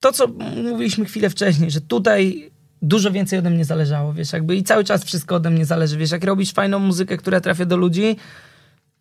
[0.00, 0.28] To, co
[0.70, 2.50] mówiliśmy chwilę wcześniej, że tutaj
[2.82, 6.10] dużo więcej ode mnie zależało, wiesz, jakby i cały czas wszystko ode mnie zależy, wiesz,
[6.10, 8.16] jak robisz fajną muzykę, która trafia do ludzi,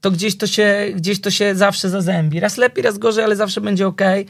[0.01, 2.39] to gdzieś to się, gdzieś to się zawsze zazębi.
[2.39, 4.25] Raz lepiej, raz gorzej, ale zawsze będzie okej.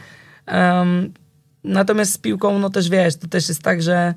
[0.46, 1.14] Em,
[1.64, 4.14] natomiast z piłką, no też wiesz, to też jest tak, że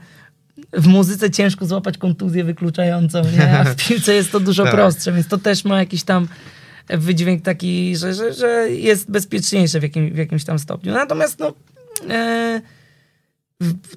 [0.72, 3.58] w muzyce ciężko złapać kontuzję wykluczającą, nie?
[3.58, 4.72] a w piłce jest to dużo Tak.
[4.72, 6.28] prostsze, więc to też ma jakiś tam
[6.90, 10.92] wydźwięk taki, że, że, że jest bezpieczniejsze w, jakim, w jakimś tam stopniu.
[10.92, 11.52] Natomiast no...
[12.10, 12.60] E,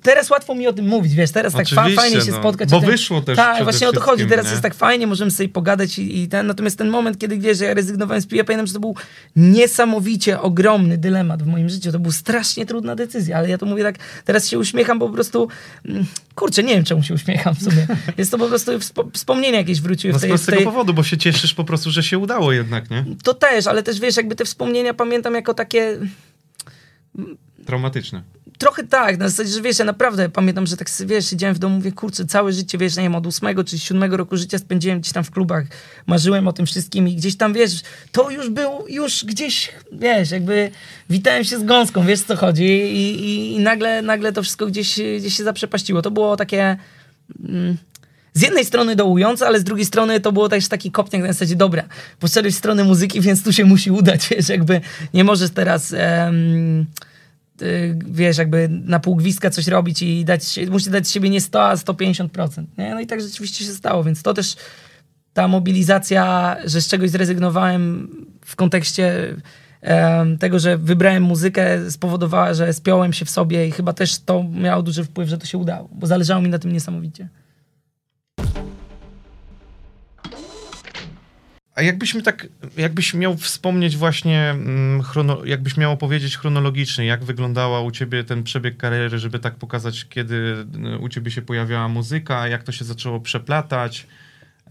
[0.02, 2.70] Teraz łatwo mi o tym mówić, wiesz, teraz tak fa- fajnie się no, spotkać.
[2.70, 4.28] bo tym- wyszło też Tak, właśnie o to chodzi.
[4.28, 4.52] Teraz nie?
[4.52, 6.48] jest tak fajnie, możemy sobie pogadać i, i ten.
[6.48, 8.96] Natomiast ten moment, kiedy wiesz, że ja rezygnowałem z piłki, ja pamiętam, że to był
[9.36, 11.92] niesamowicie ogromny dylemat w moim życiu.
[11.92, 13.96] To była strasznie trudna decyzja, ale ja to mówię tak,
[14.26, 15.48] teraz się uśmiecham, bo po prostu
[15.86, 17.88] mm, kurczę, nie wiem czemu się uśmiecham w sumie.
[18.18, 20.94] Jest to po prostu wspo- wspomnienia jakieś wróciły No w z tej, prostego tej, powodu,
[20.94, 23.06] bo się cieszysz po prostu, że się udało jednak, nie?
[23.24, 25.98] To też, ale też wiesz, jakby te wspomnienia pamiętam jako takie
[27.66, 28.22] Traumatyczne.
[28.62, 31.76] Trochę tak, na zasadzie, że wiesz, ja naprawdę pamiętam, że tak wiesz, siedziałem w domu,
[31.76, 35.14] mówię, kurczę, całe życie, wiesz, nie wiem, od ósmego czy siódmego roku życia spędziłem gdzieś
[35.14, 35.64] tam w klubach,
[36.08, 40.72] marzyłem o tym wszystkim i gdzieś tam, wiesz, to już był, już gdzieś, wiesz, jakby
[41.10, 45.00] witałem się z gąską, wiesz, co chodzi i, i, i nagle, nagle to wszystko gdzieś,
[45.20, 46.02] gdzieś się zaprzepaściło.
[46.02, 46.78] To było takie...
[47.50, 47.78] Mm,
[48.34, 51.56] z jednej strony dołujące, ale z drugiej strony to było też taki kopniak na zasadzie,
[51.56, 51.84] dobra,
[52.20, 54.82] poszedłeś w stronę muzyki, więc tu się musi udać, wiesz, jakby
[55.14, 55.94] nie możesz teraz...
[55.98, 56.86] em,
[58.06, 61.76] wiesz, jakby na pół gwizdka coś robić i dać, musicie dać siebie nie 100, a
[61.76, 62.64] 150%.
[62.78, 62.94] Nie?
[62.94, 64.56] No i tak rzeczywiście się stało, więc to też
[65.34, 68.10] ta mobilizacja, że z czegoś zrezygnowałem
[68.46, 69.36] w kontekście
[69.82, 74.44] em, tego, że wybrałem muzykę, spowodowała, że spiąłem się w sobie i chyba też to
[74.44, 77.28] miało duży wpływ, że to się udało, bo zależało mi na tym niesamowicie.
[81.82, 87.82] A jakbyśmy tak, jakbyś miał wspomnieć właśnie, mm, chrono, jakbyś miał opowiedzieć chronologicznie, jak wyglądała
[87.82, 90.66] u ciebie ten przebieg kariery, żeby tak pokazać, kiedy
[90.96, 94.08] y, u ciebie się pojawiała muzyka, jak to się zaczęło przeplatać,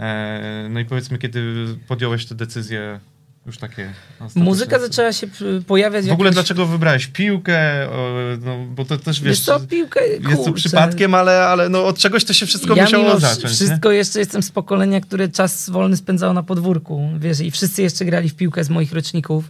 [0.00, 3.00] e, no i powiedzmy, kiedy podjąłeś te decyzje
[3.46, 3.92] już takie.
[4.34, 5.26] Muzyka zaczęła się
[5.66, 7.88] pojawiać W ogóle jakoś- dlaczego wybrałeś piłkę,
[8.40, 11.98] no, bo to też wiesz, Wiesz co, piłkę, jest to przypadkiem, ale, ale no, od
[11.98, 13.42] czegoś to się wszystko ja musiało zacząć.
[13.44, 13.50] nie?
[13.50, 18.04] wszystko jeszcze jestem z pokolenia, które czas wolny spędzało na podwórku, wiesz, i wszyscy jeszcze
[18.04, 19.44] grali w piłkę z moich roczników.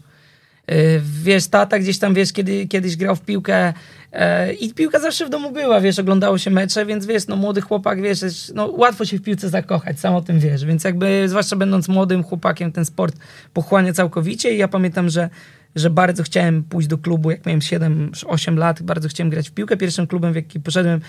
[0.70, 0.76] Yy,
[1.22, 3.72] Wiesz, tata gdzieś tam, wiesz, kiedy, kiedyś grał w piłkę
[4.12, 7.60] e, i piłka zawsze w domu była, wiesz, oglądało się mecze, więc wiesz, no młody
[7.60, 8.18] chłopak, wiesz,
[8.54, 12.22] no łatwo się w piłce zakochać, sam o tym wiesz, więc jakby, zwłaszcza będąc młodym
[12.22, 13.16] chłopakiem, ten sport
[13.52, 15.30] pochłania całkowicie i ja pamiętam, że
[15.76, 19.76] że bardzo chciałem pójść do klubu, jak miałem 7-8 lat, bardzo chciałem grać w piłkę.
[19.76, 21.00] Pierwszym klubem, w jaki poszedłem,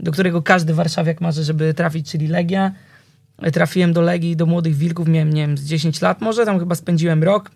[0.00, 2.72] do którego każdy warszawiak marzy, żeby trafić, czyli Legia.
[3.52, 6.74] Trafiłem do Legii, do Młodych Wilków, miałem, nie wiem, z 10 lat może, tam chyba
[6.74, 7.50] spędziłem rok.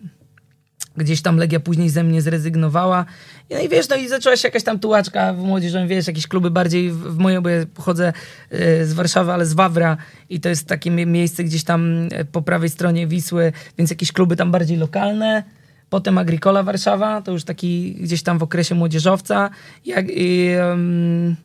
[0.97, 3.05] Gdzieś tam Legia później ze mnie zrezygnowała.
[3.49, 6.51] No i wiesz, no i zaczęła się jakaś tam tułaczka w młodzieży, wiesz, jakieś kluby
[6.51, 8.13] bardziej w, w moje, bo ja pochodzę
[8.53, 9.97] y, z Warszawy, ale z Wawra
[10.29, 14.11] i to jest takie mie- miejsce gdzieś tam y, po prawej stronie Wisły, więc jakieś
[14.11, 15.43] kluby tam bardziej lokalne.
[15.89, 19.49] Potem Agricola Warszawa, to już taki gdzieś tam w okresie młodzieżowca.
[19.85, 21.35] Jak, i, em,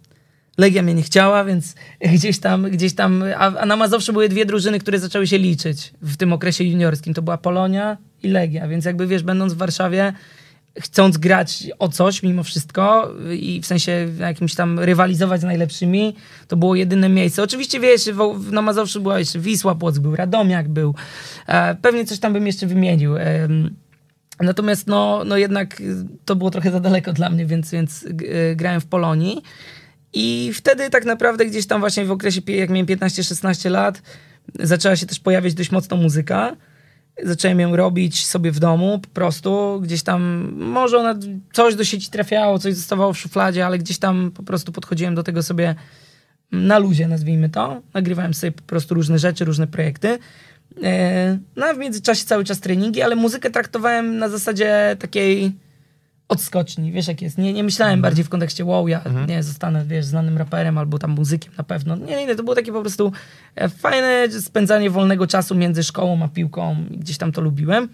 [0.59, 1.75] Legia mnie nie chciała, więc
[2.15, 5.93] gdzieś tam, gdzieś tam, a, a na Mazowszu były dwie drużyny, które zaczęły się liczyć
[6.03, 7.15] w tym okresie juniorskim.
[7.15, 10.13] To była Polonia i Legia, więc jakby wiesz, będąc w Warszawie,
[10.81, 16.15] chcąc grać o coś mimo wszystko i w sensie jakimś tam rywalizować z najlepszymi,
[16.49, 17.43] to było jedyne miejsce.
[17.43, 20.95] Oczywiście wiesz, w, na Mazowszu była jeszcze Wisła, Płock był, Radomiak był,
[21.47, 23.15] e, pewnie coś tam bym jeszcze wymienił.
[24.41, 25.83] Natomiast no, no jednak
[26.25, 29.43] to było trochę za daleko dla mnie, więc, więc y, grałem w Polonii.
[30.19, 34.03] I wtedy tak naprawdę gdzieś tam właśnie w okresie, jak miałem 15-16 lat,
[34.61, 36.57] zaczęła się też pojawiać dość mocno muzyka.
[37.23, 39.81] Zacząłem ją robić sobie w domu po prostu.
[39.83, 41.15] Gdzieś tam, może ona,
[41.53, 45.23] coś do sieci trafiało, coś zostawało w szufladzie, ale gdzieś tam po prostu podchodziłem do
[45.23, 45.75] tego sobie
[46.53, 47.83] na luzie, nazwijmy to.
[47.95, 50.19] Nagrywałem sobie po prostu różne rzeczy, różne projekty.
[50.83, 55.53] E, No a w międzyczasie cały czas treningi, ale muzykę traktowałem na zasadzie takiej
[56.29, 57.39] odskoczni, wiesz jak jest.
[57.39, 61.11] Nie, nie myślałem bardziej w kontekście wow, ja nie zostanę, wiesz, znanym raperem albo tam
[61.11, 61.97] muzykiem na pewno.
[61.97, 63.13] Nie, nie, to było takie po prostu
[63.55, 66.77] e, fajne spędzanie wolnego czasu między szkołą a piłką.
[66.91, 67.89] Gdzieś tam to lubiłem.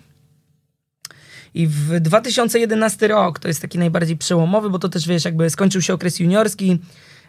[1.55, 5.83] I w 2011 rok to jest taki najbardziej przełomowy, bo to też wiesz, jakby skończył
[5.83, 6.79] się okres juniorski.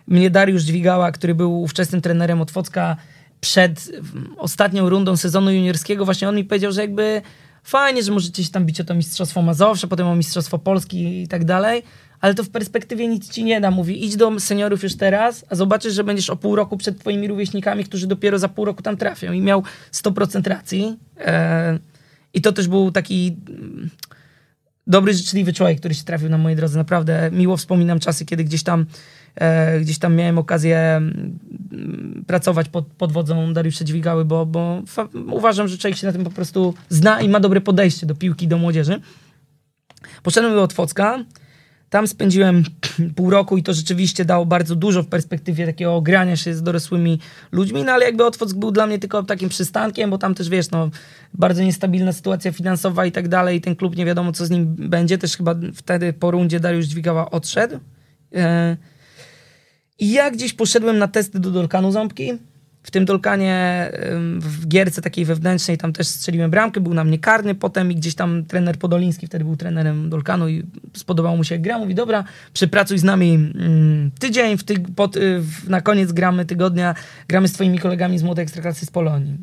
[0.08, 2.98] Mnie Dariusz Dźwigała, który był ówczesnym trenerem Otwocka
[3.42, 7.22] przed mm, ostatnią rundą sezonu juniorskiego, właśnie on mi powiedział, że jakby
[7.64, 11.28] fajnie, że możecie się tam bić o to Mistrzostwo Mazowsze, potem o Mistrzostwo Polski i
[11.28, 11.84] tak dalej,
[12.22, 13.72] ale to w perspektywie nic ci nie da.
[13.72, 17.28] Mówi, idź do seniorów już teraz, a zobaczysz, że będziesz o pół roku przed twoimi
[17.28, 19.32] rówieśnikami, którzy dopiero za pół roku tam trafią.
[19.32, 20.98] I miał 100% racji.
[21.20, 21.80] E,
[22.34, 23.36] I to też był taki
[24.88, 26.78] dobry, życzliwy człowiek, który się trafił na mojej drodze.
[26.78, 28.86] Naprawdę miło wspominam czasy, kiedy gdzieś tam,
[29.36, 34.82] e, gdzieś tam miałem okazję mm, pracować pod, pod wodzą Dariusza Dźwigały, bo, bo
[35.32, 38.48] uważam, że człowiek się na tym po prostu zna i ma dobre podejście do piłki,
[38.48, 39.02] do młodzieży.
[40.24, 41.20] Poszedłem do Otwocka.
[41.94, 42.64] Tam spędziłem
[43.16, 47.20] pół roku i to rzeczywiście dało bardzo dużo w perspektywie takiego grania się z dorosłymi
[47.52, 50.72] ludźmi, no ale jakby Otwock był dla mnie tylko takim przystankiem, bo tam też wiesz,
[50.72, 50.90] no
[51.34, 55.18] bardzo niestabilna sytuacja finansowa i tak dalej, ten klub nie wiadomo co z nim będzie,
[55.18, 57.80] też chyba wtedy po rundzie Dariusz Dźwigała odszedł.
[58.36, 58.78] E,
[60.00, 62.34] I ja gdzieś poszedłem na testy do Dolkanu Ząbki.
[62.84, 63.92] W tym Dolkanie,
[64.40, 68.16] w gierce takiej wewnętrznej, tam też strzeliłem bramkę, był na mnie karny potem i gdzieś
[68.16, 71.78] tam trener Podoliński wtedy był trenerem Dolkanu i spodobało mu się jak gra.
[71.78, 76.96] Mówi, dobra, przypracuj z nami mm, tydzień, w ty, pod, y, na koniec gramy tygodnia,
[77.28, 79.38] gramy z twoimi kolegami z Młodej Ekstraklasy z Polonii.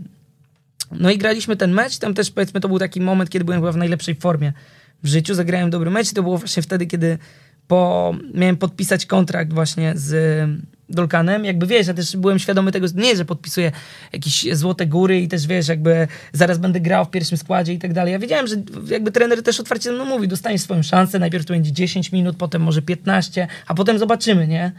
[0.90, 3.72] No i graliśmy ten mecz, tam też powiedzmy to był taki moment, kiedy byłem chyba
[3.72, 4.52] w najlepszej formie
[5.02, 7.18] w życiu, zagrałem dobry mecz i to było właśnie wtedy, kiedy
[7.66, 10.48] po, miałem podpisać kontrakt właśnie z
[10.90, 13.72] Dolkanem, jakby wiesz, ja też byłem świadomy tego, nie, że podpisuję
[14.12, 17.92] jakieś złote góry i też wiesz, jakby zaraz będę grał w pierwszym składzie i tak
[17.92, 18.12] dalej.
[18.12, 21.52] Ja wiedziałem, że jakby trener też otwarcie ze mną mówi, dostaniesz swoją szansę, najpierw to
[21.52, 24.72] będzie 10 minut, potem może 15, a potem zobaczymy, nie?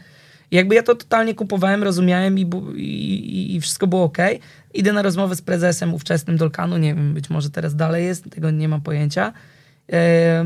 [0.50, 4.18] I jakby ja to totalnie kupowałem, rozumiałem i, i, i wszystko było ok.
[4.74, 8.50] Idę na rozmowę z prezesem ówczesnym Dolkanu, nie wiem, być może teraz dalej jest, tego
[8.50, 9.32] nie mam pojęcia.
[9.92, 10.44] E,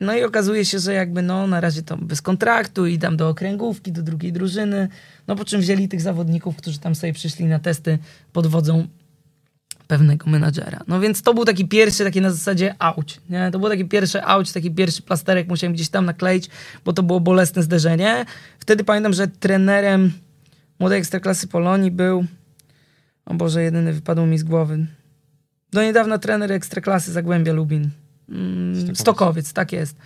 [0.00, 3.28] No i okazuje się, że jakby no na razie to bez kontraktu i tam do
[3.28, 4.88] okręgówki, do drugiej drużyny.
[5.26, 7.98] No po czym wzięli tych zawodników, którzy tam sobie przyszli na testy
[8.32, 8.86] pod wodzą
[9.86, 10.80] pewnego menadżera.
[10.86, 13.20] No więc to był taki pierwszy, taki na zasadzie auć?
[13.52, 16.48] To był taki pierwszy auć, taki pierwszy plasterek musiałem gdzieś tam nakleić,
[16.84, 18.24] bo to było bolesne zderzenie.
[18.58, 20.12] Wtedy pamiętam, że trenerem
[20.78, 22.24] młodej ekstraklasy Polonii był
[23.26, 24.86] o Boże, jedyny wypadł mi z głowy.
[25.72, 27.90] Do niedawna trener ekstraklasy Zagłębia Lubin.
[28.74, 28.98] Stokowiec.
[28.98, 29.96] Stokowiec, tak jest.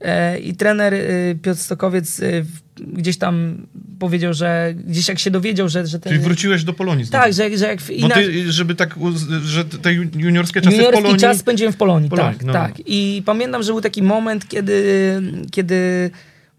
[0.00, 3.66] E, I trener y, Piotr Stokowiec y, w- gdzieś tam
[3.98, 6.12] powiedział, że gdzieś jak się dowiedział, że, że ten...
[6.12, 7.24] Czyli wróciłeś do Polonii znowu.
[7.24, 8.96] Tak, że, że jak w Bo ty, żeby tak,
[9.42, 11.20] że te ju- juniorskie czasy w Juniorski Polonii...
[11.20, 12.52] czas spędziłem w Polonii, Polonii, tak, no.
[12.52, 12.72] tak.
[12.86, 14.82] I pamiętam, że był taki moment, kiedy,
[15.50, 16.10] kiedy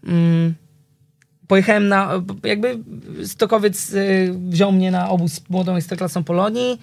[0.06, 0.54] mm,
[1.46, 2.78] pojechałem na, jakby
[3.24, 6.80] Stokowiec y, wziął mnie na obóz z młodą ekstraklasą Polonii,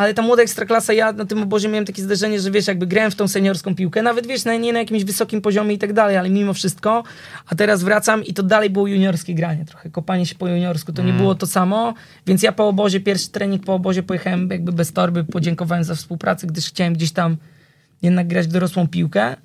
[0.00, 3.10] ale ta młoda ekstraklasa, ja na tym obozie miałem takie zdarzenie, że wiesz, jakby grałem
[3.10, 6.16] w tą seniorską piłkę, nawet wiesz, na, nie na jakimś wysokim poziomie i tak dalej,
[6.16, 7.02] ale mimo wszystko,
[7.46, 11.02] a teraz wracam i to dalej było juniorskie granie trochę, kopanie się po juniorsku, to
[11.02, 11.94] nie było to samo,
[12.26, 16.46] więc ja po obozie, pierwszy trening po obozie pojechałem jakby bez torby, podziękowałem za współpracę,
[16.46, 17.36] gdyż chciałem gdzieś tam
[18.02, 19.36] jednak grać w dorosłą piłkę.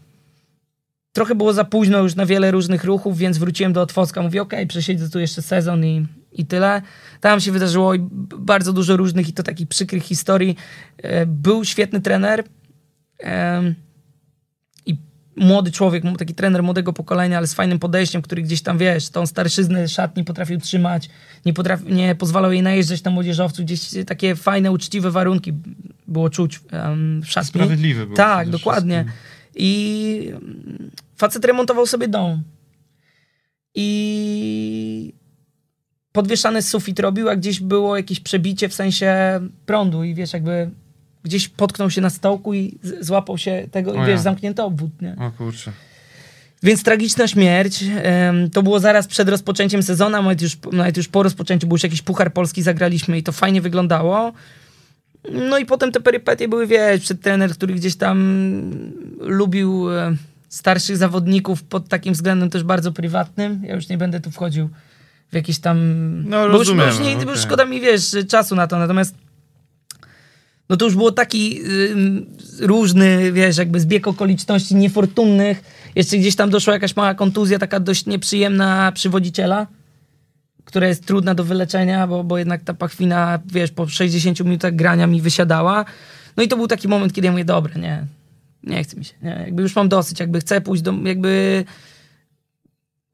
[1.14, 4.22] Trochę było za późno już na wiele różnych ruchów, więc wróciłem do Otwocka.
[4.22, 6.82] Mówię, okej, przesiedzę tu jeszcze sezon i, i tyle.
[7.22, 7.94] Tam się wydarzyło
[8.38, 10.56] bardzo dużo różnych i to takich przykrych historii.
[10.98, 12.44] E, Był świetny trener
[14.86, 14.98] i
[15.36, 19.26] młody człowiek, taki trener młodego pokolenia, ale z fajnym podejściem, który gdzieś tam, wiesz, tą
[19.26, 21.10] starszyznę szatni potrafił trzymać,
[21.46, 25.54] nie, potrafi, nie pozwalał jej najeżdżać na młodzieżowców, gdzieś takie fajne, uczciwe warunki
[26.08, 26.60] było czuć
[27.22, 27.48] w szatni.
[27.48, 28.16] Sprawiedliwy był.
[28.16, 29.04] Tak, dokładnie.
[29.04, 29.46] wszystkim.
[29.56, 32.44] I mm, facet remontował sobie dom.
[33.76, 35.14] I
[36.16, 40.70] podwieszany sufit robił, a gdzieś było jakieś przebicie w sensie prądu i wiesz, jakby
[41.24, 44.06] gdzieś potknął się na stołku i złapał się tego i ja.
[44.06, 45.16] wiesz, zamknięty obwód, nie?
[45.20, 45.72] O kurczę.
[46.64, 47.84] Więc tragiczna śmierć.
[47.84, 51.84] Em, to było zaraz przed rozpoczęciem sezonu, nawet już, nawet już po rozpoczęciu, bo już
[51.84, 54.34] jakiś Puchar Polski zagraliśmy i to fajnie wyglądało.
[55.32, 58.18] No i potem te perypetie były, wiesz, przed trener, który gdzieś tam
[59.20, 60.16] lubił e,
[60.50, 63.62] starszych zawodników pod takim względem też bardzo prywatnym.
[63.64, 64.70] Ja już nie będę tu wchodził
[65.36, 65.78] w jakieś tam...
[66.30, 67.28] No, bo już, bo już, nie, okej.
[67.28, 68.80] już szkoda mi, wiesz, czasu na to.
[68.80, 69.16] Natomiast
[70.70, 72.26] no to już było taki ym,
[72.60, 75.64] różny, wiesz, jakby zbieg okoliczności niefortunnych.
[75.96, 79.68] Jeszcze gdzieś tam doszła jakaś mała kontuzja, taka dość nieprzyjemna przywodziciela,
[80.66, 85.08] która jest trudna do wyleczenia, bo, bo jednak ta pachwina, wiesz, po 60 minutach grania
[85.08, 85.86] mi wysiadała.
[86.38, 88.06] No i to był taki moment, kiedy ja mówię, dobra, nie,
[88.64, 91.64] nie chce mi się, nie, jakby już mam dosyć, jakby chcę pójść do, jakby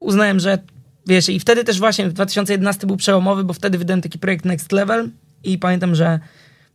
[0.00, 0.58] uznałem, że
[1.06, 5.10] wiesz, i wtedy też właśnie 2011 był przełomowy, bo wtedy wydałem taki projekt Next Level
[5.44, 6.20] i pamiętam, że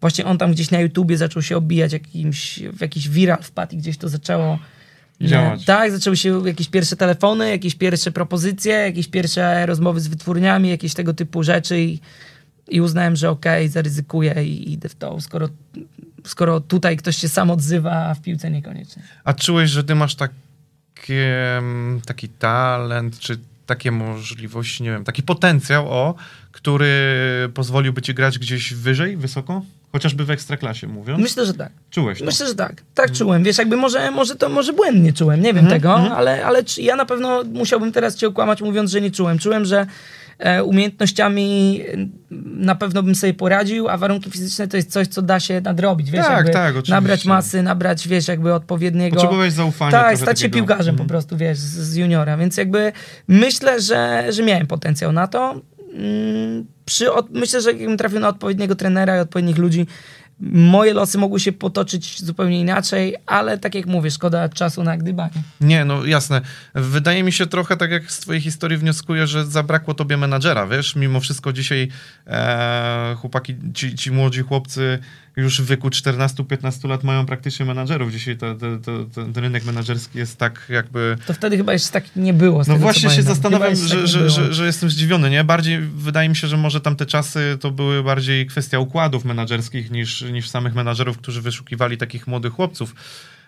[0.01, 3.77] właśnie on tam gdzieś na YouTubie zaczął się obijać jakimś, w jakiś viral wpadł i
[3.77, 4.59] gdzieś to zaczęło
[5.21, 5.65] Działać.
[5.65, 10.93] Tak, zaczęły się jakieś pierwsze telefony, jakieś pierwsze propozycje, jakieś pierwsze rozmowy z wytwórniami, jakieś
[10.93, 11.99] tego typu rzeczy i,
[12.69, 15.49] i uznałem, że okej, zaryzykuję i idę w to, skoro,
[16.25, 19.03] skoro tutaj ktoś się sam odzywa, a w piłce niekoniecznie.
[19.23, 23.37] A czułeś, że ty masz takie, mm, taki talent, czy
[23.67, 26.15] takie możliwości, nie wiem, taki potencjał, o,
[26.51, 26.91] który
[27.53, 29.61] pozwoliłby ci grać gdzieś wyżej, wysoko?
[29.91, 31.21] Chociażby w ekstraklasie mówiąc.
[31.21, 31.71] Myślę, że tak.
[31.91, 32.25] Czułeś to?
[32.25, 32.81] Myślę, że tak.
[32.95, 33.43] Tak czułem.
[33.43, 36.11] Wiesz, jakby może, może to może błędnie czułem, nie wiem Mhm, tego, mhm.
[36.13, 39.39] ale, ale czy- ja na pewno musiałbym teraz cię okłamać mówiąc, że nie czułem.
[39.39, 39.87] Czułem, że
[40.63, 41.97] umiejętnościami e,
[42.57, 46.11] na pewno bym sobie poradził, a warunki fizyczne to jest coś, co da się nadrobić.
[46.11, 46.93] Wiesz, Tak, jakby tak, oczywiście.
[46.93, 49.15] nabrać masy, nabrać, wiesz, jakby odpowiedniego...
[49.15, 49.91] Potrzebowałeś zaufania.
[49.91, 50.97] Tak, stać się piłkarzem Mhm.
[50.97, 52.37] po prostu, wiesz, z, z juniora.
[52.37, 52.91] Więc jakby
[53.27, 55.61] myślę, że, że miałem potencjał na to.
[55.93, 59.87] Mm, Przy, od, myślę, że jakbym trafił na odpowiedniego trenera i odpowiednich ludzi,
[60.39, 65.31] moje losy mogły się potoczyć zupełnie inaczej, ale tak jak mówię, szkoda czasu na gdybanie.
[65.61, 66.41] Nie, no jasne.
[66.75, 70.95] Wydaje mi się trochę tak, jak z twojej historii wnioskuję, że zabrakło tobie menadżera, wiesz?
[70.95, 71.87] Mimo wszystko dzisiaj
[72.27, 74.99] e, chłopaki, ci, ci młodzi chłopcy
[75.37, 78.11] już w wieku 14-15 lat mają praktycznie menadżerów.
[78.11, 81.17] Dzisiaj to, to, to, ten rynek menadżerski jest tak jakby...
[81.25, 82.63] To wtedy chyba jeszcze tak nie było.
[82.67, 85.43] No właśnie się zastanawiam, że, tak że, że, że jestem zdziwiony, nie?
[85.43, 90.21] Bardziej wydaje mi się, że może tamte czasy to były bardziej kwestia układów menadżerskich niż,
[90.21, 92.95] niż samych menadżerów, którzy wyszukiwali takich młodych chłopców.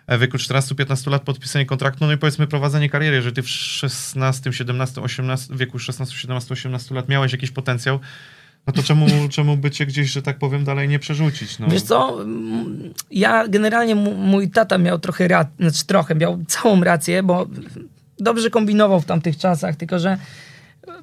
[0.07, 3.49] E, W wieku 14-15 lat podpisanie kontraktu, no i powiedzmy prowadzenie kariery, że ty w
[3.49, 7.99] 16, 17, 18, w wieku 16, 17, 18 lat miałeś jakiś potencjał,
[8.70, 11.59] no to czemu, czemu by cię gdzieś, że tak powiem, dalej nie przerzucić?
[11.59, 11.67] No.
[11.67, 12.17] Wiesz co,
[13.11, 17.47] ja generalnie mój tata miał trochę rację, znaczy trochę, miał całą rację, bo
[18.20, 20.17] dobrze kombinował w tamtych czasach, tylko że,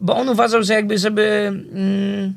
[0.01, 2.35] bo on uważał, że jakby, żeby mm,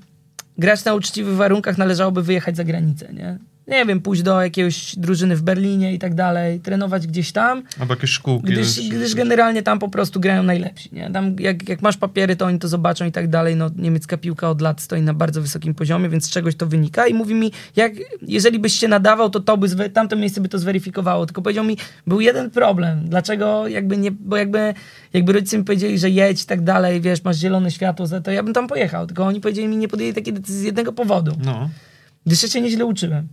[0.57, 3.38] grać na uczciwych warunkach, należałoby wyjechać za granicę, nie?
[3.70, 7.93] Nie wiem, pójść do jakiejś drużyny w Berlinie i tak dalej, trenować gdzieś tam, Albo
[7.93, 8.51] jakieś szkółki.
[8.53, 11.11] gdyż, czy- gdyż generalnie tam po prostu grają najlepsi, nie?
[11.11, 14.49] Tam jak, jak masz papiery, to oni to zobaczą i tak dalej, no niemiecka piłka
[14.49, 17.51] od lat stoi na bardzo wysokim poziomie, więc z czegoś to wynika i mówi mi,
[17.76, 21.41] jak, jeżeli byś się nadawał, to to by, zwe- tamto miejsce by to zweryfikowało, tylko
[21.41, 24.74] powiedział mi, był jeden problem, dlaczego jakby nie, bo jakby,
[25.13, 28.43] jakby rodzice mi powiedzieli, że jedź i tak dalej, wiesz, masz zielone światło, to ja
[28.43, 31.70] bym tam pojechał, tylko oni powiedzieli mi, nie podjęli takiej decyzji z jednego powodu, No.
[32.26, 33.28] gdyż ja się nieźle uczyłem.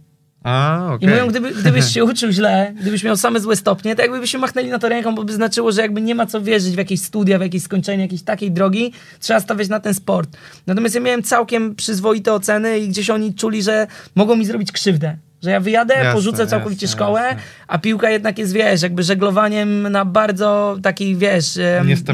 [0.47, 1.09] A, I okej.
[1.09, 4.78] mówią, gdyby, gdybyś się uczył źle, gdybyś miał same złe stopnie, to jakbyśmy machnęli na
[4.78, 7.42] to ręką, bo by znaczyło, że jakby nie ma co wierzyć w jakieś studia, w
[7.42, 10.36] jakieś skończenie jakiejś takiej drogi, trzeba stawiać na ten sport.
[10.66, 15.16] Natomiast ja miałem całkiem przyzwoite oceny i gdzieś oni czuli, że mogą mi zrobić krzywdę.
[15.42, 17.42] Że ja wyjadę, Jasne, porzucę całkowicie jasne, szkołę, jasne.
[17.68, 21.59] a piłka jednak jest, wiesz, jakby żeglowaniem na bardzo takich, wiesz,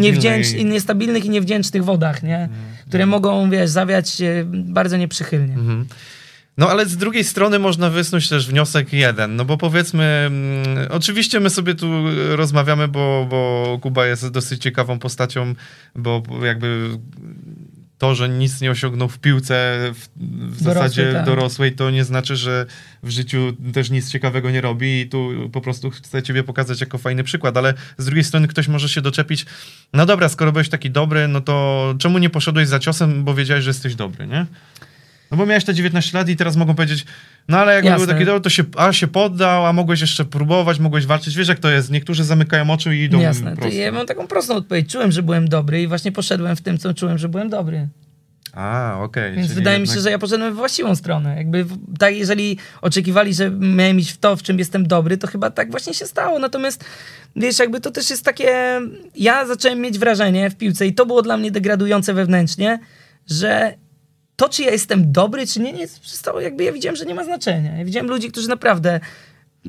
[0.01, 2.49] niewdzięcz- i niestabilnych i niewdzięcznych wodach, nie?
[2.89, 5.55] Które mogą, wiesz, zawiać bardzo nieprzychylnie.
[5.55, 5.87] Mhm.
[6.59, 11.41] No ale z drugiej strony można wysnuć też wniosek jeden, no bo powiedzmy, mm, oczywiście
[11.41, 11.87] my sobie tu
[12.37, 15.55] rozmawiamy, bo, bo Kuba jest dosyć ciekawą postacią,
[15.95, 16.99] bo jakby
[18.03, 21.27] to, że nic nie osiągnął w piłce w, w Dorosłej, zasadzie tak.
[21.27, 22.67] dorosłej, to nie znaczy, że
[23.03, 26.99] w życiu też nic ciekawego nie robi i tu po prostu chcę ciebie pokazać jako
[26.99, 29.47] fajny przykład, ale z drugiej strony ktoś może się doczepić,
[29.93, 33.65] no dobra, skoro byłeś taki dobry, no to czemu nie poszedłeś za ciosem, bo wiedziałeś,
[33.65, 34.47] że jesteś dobry, nie?
[35.33, 37.05] No bo miałeś te 19 lat i teraz mogą powiedzieć,
[37.49, 38.07] no ale jakby Jasne.
[38.07, 41.37] był taki dobry, to się, a się poddał, a mogłeś jeszcze próbować, mogłeś walczyć.
[41.37, 43.57] Wiesz jak to jest, niektórzy zamykają oczy i idą Jasne.
[43.57, 43.79] Prosto.
[43.79, 44.93] ja mam taką prostą odpowiedź.
[44.93, 47.89] Czułem, że byłem dobry i właśnie poszedłem w tym, co czułem, że byłem dobry.
[48.53, 49.33] A, okej.
[49.35, 51.37] Więc czyli wydaje mi jednak- się, że ja poszedłem w właściwą stronę.
[51.37, 51.67] Jakby
[51.99, 55.71] tak, jeżeli oczekiwali, że miałem iść w to, w czym jestem dobry, to chyba tak
[55.71, 56.39] właśnie się stało.
[56.39, 56.85] Natomiast
[57.37, 58.81] wiesz, jakby to też jest takie.
[59.15, 62.79] Ja zacząłem mieć wrażenie w piłce i to było dla mnie degradujące wewnętrznie,
[63.27, 63.75] że
[64.43, 67.25] to, czy ja jestem dobry, czy nie, nie przestało, jakby ja widziałem, że nie ma
[67.25, 67.77] znaczenia.
[67.77, 69.01] Ja widziałem ludzi, którzy naprawdę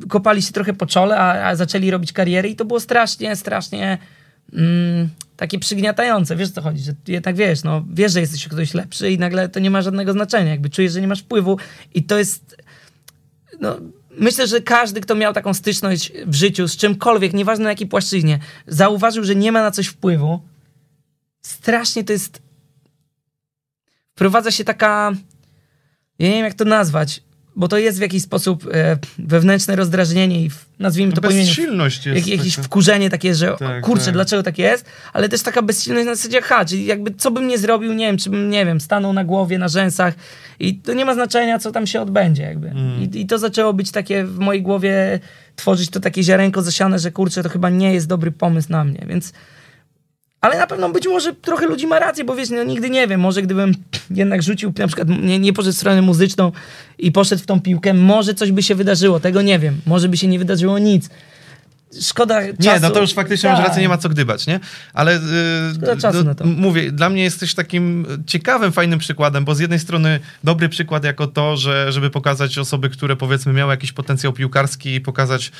[0.09, 3.97] kopali się trochę po czole, a, a zaczęli robić karierę i to było strasznie, strasznie
[4.53, 6.35] mm, takie przygniatające.
[6.35, 9.59] Wiesz co chodzi, że jednak wiesz, no wiesz, że jesteś ktoś lepszy i nagle to
[9.59, 10.51] nie ma żadnego znaczenia.
[10.51, 11.57] Jakby czujesz, że nie masz wpływu
[11.93, 12.57] i to jest
[13.59, 13.77] no,
[14.19, 18.39] myślę, że każdy, kto miał taką styczność w życiu z czymkolwiek, nieważne na jakiej płaszczyźnie,
[18.67, 20.41] zauważył, że nie ma na coś wpływu.
[21.41, 22.41] Strasznie to jest.
[24.15, 25.11] Wprowadza się taka.
[26.19, 27.23] Ja nie wiem, jak to nazwać,
[27.55, 31.47] bo to jest w jakiś sposób e, wewnętrzne rozdrażnienie i w, nazwijmy to po imieniu.
[31.47, 32.27] Bezsilność jest.
[32.27, 32.65] Jak, jakieś taka.
[32.67, 34.13] wkurzenie takie, że Tak, kurczę, tak.
[34.13, 37.57] dlaczego tak jest, ale też taka bezsilność na zasadzie, ha, czyli jakby co bym nie
[37.57, 40.13] zrobił, nie wiem, czy bym, nie wiem, stanął na głowie, na rzęsach
[40.59, 42.67] i to nie ma znaczenia, co tam się odbędzie jakby.
[42.69, 43.01] Mm.
[43.13, 45.19] I, I to zaczęło być takie w mojej głowie,
[45.55, 49.05] tworzyć to takie ziarenko zasiane, że kurczę, to chyba nie jest dobry pomysł na mnie,
[49.07, 49.33] więc
[50.43, 53.19] ale na pewno być może trochę ludzi ma rację, bo wiesz, no nigdy nie wiem,
[53.21, 53.71] może gdybym
[54.11, 56.51] jednak rzucił, na przykład nie, nie poszedł w stronę muzyczną
[56.99, 60.17] i poszedł w tą piłkę, może coś by się wydarzyło, tego nie wiem, może by
[60.17, 61.09] się nie wydarzyło nic.
[62.01, 62.81] Szkoda Nie, czasu.
[62.81, 63.67] no to już faktycznie masz Tak.
[63.67, 64.59] rację, nie ma co gdybać, nie?
[64.93, 65.13] Ale
[65.87, 66.45] yy, czasu na to.
[66.45, 71.27] mówię, dla mnie jesteś takim ciekawym, fajnym przykładem, bo z jednej strony dobry przykład jako
[71.27, 75.51] to, że żeby pokazać osoby, które powiedzmy miały jakiś potencjał piłkarski i pokazać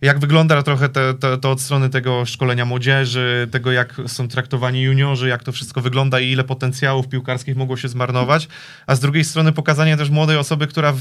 [0.00, 4.82] jak wygląda trochę te, te, to od strony tego szkolenia młodzieży, tego jak są traktowani
[4.82, 8.48] juniorzy, jak to wszystko wygląda i ile potencjałów piłkarskich mogło się zmarnować,
[8.86, 11.00] a z drugiej strony pokazanie też młodej osoby, która w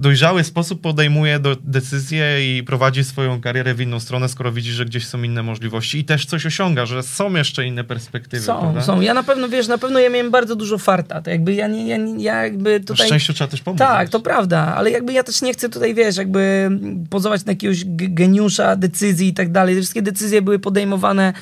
[0.00, 4.84] dojrzały sposób podejmuje do, decyzje i prowadzi swoją karierę w inną stronę, skoro widzi, że
[4.84, 8.42] gdzieś są inne możliwości i też coś osiąga, że są jeszcze inne perspektywy.
[8.42, 8.82] Są, prawda?
[8.82, 9.00] są.
[9.00, 11.22] Ja na pewno, wiesz, na pewno ja miałem bardzo dużo farta.
[11.22, 13.06] To jakby ja nie, ja, ja jakby tutaj...
[13.06, 13.78] szczęściu trzeba też pomóc.
[13.78, 16.70] Tak, to prawda, ale jakby ja też nie chcę tutaj, wiesz, jakby
[17.10, 19.76] pozować na jakiegoś geniusza decyzji i tak dalej.
[19.76, 21.32] Wszystkie decyzje były podejmowane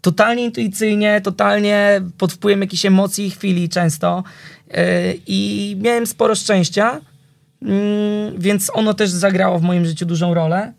[0.00, 4.24] totalnie intuicyjnie, totalnie pod wpływem jakichś emocji i chwili często.
[4.68, 4.76] Yy,
[5.26, 7.00] I miałem sporo szczęścia,
[8.38, 10.72] więc ono też zagrało w moim życiu dużą rolę.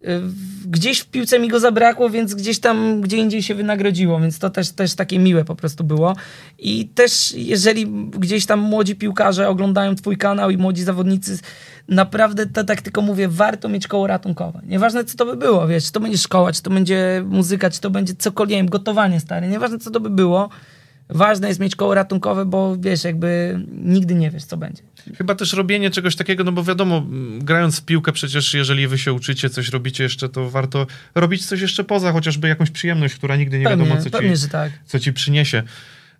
[0.00, 0.22] Yy,
[0.66, 4.50] Gdzieś w piłce mi go zabrakło, więc gdzieś tam, gdzie indziej się wynagrodziło, więc to
[4.50, 6.16] też, też takie miłe po prostu było.
[6.58, 11.38] I też jeżeli gdzieś tam młodzi piłkarze oglądają twój kanał i młodzi zawodnicy,
[11.88, 14.60] naprawdę to tak tylko mówię, warto mieć koło ratunkowe.
[14.66, 17.80] Nieważne co to by było, wiesz, czy to będzie szkoła, czy to będzie muzyka, czy
[17.80, 20.48] to będzie cokolwiek, gotowanie stare, nieważne co to by było,
[21.12, 24.82] ważne jest mieć koło ratunkowe, bo wiesz, jakby nigdy nie wiesz co będzie.
[25.18, 27.06] Chyba też robienie czegoś takiego, no bo wiadomo,
[27.38, 31.60] grając w piłkę przecież, jeżeli wy się uczycie, coś robicie jeszcze, to warto robić coś
[31.60, 34.72] jeszcze poza, chociażby jakąś przyjemność, która nigdy nie Pewnie, wiadomo, co ci, pewnie, że tak.
[34.86, 35.62] co ci przyniesie.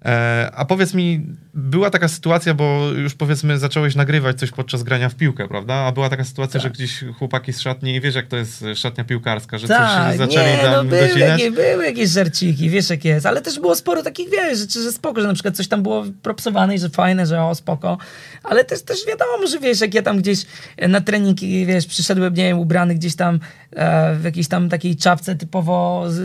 [0.05, 5.09] E, a powiedz mi, była taka sytuacja, bo już powiedzmy zacząłeś nagrywać coś podczas grania
[5.09, 5.75] w piłkę, prawda?
[5.75, 6.63] A była taka sytuacja, Tak.
[6.63, 10.47] że gdzieś chłopaki z szatni, wiesz jak to jest szatnia piłkarska, że Tak, coś zaczęli
[10.47, 11.41] nie, no tam były docinać?
[11.41, 14.93] jakieś, były jakieś żarciki, wiesz jak jest, ale też było sporo takich, wiesz, rzeczy, że
[14.93, 17.99] spoko, że na przykład coś tam było propsowane i że fajne, że o, spoko,
[18.43, 20.47] ale też, też wiadomo, że wiesz, jak ja tam gdzieś
[20.89, 23.41] na trening, wiesz, przyszedłem, nie wiem, ubrany gdzieś tam
[23.73, 26.21] e, w jakiejś tam takiej czapce typowo, z,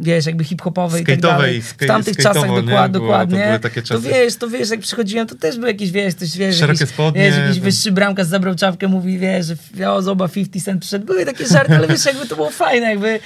[0.00, 1.62] wiesz, jakby hip-hopowej i tak dalej.
[1.62, 3.44] W tamtych czasach dokład, Było- to dokładnie.
[3.46, 4.08] były takie To czasy.
[4.08, 7.20] wiesz, to wiesz, jak przychodziłem, to też był jakiś, wiesz, coś, wiesz, Szerokie jakiś, spodnie,
[7.30, 9.46] wiesz, jakiś to- wyższy bramkarz zabrał czapkę, mówi, wiesz,
[9.76, 11.06] że o, zoba 50 Cent przyszedł.
[11.06, 13.20] Były takie żarty, ale wiesz, jakby to było fajne, jakby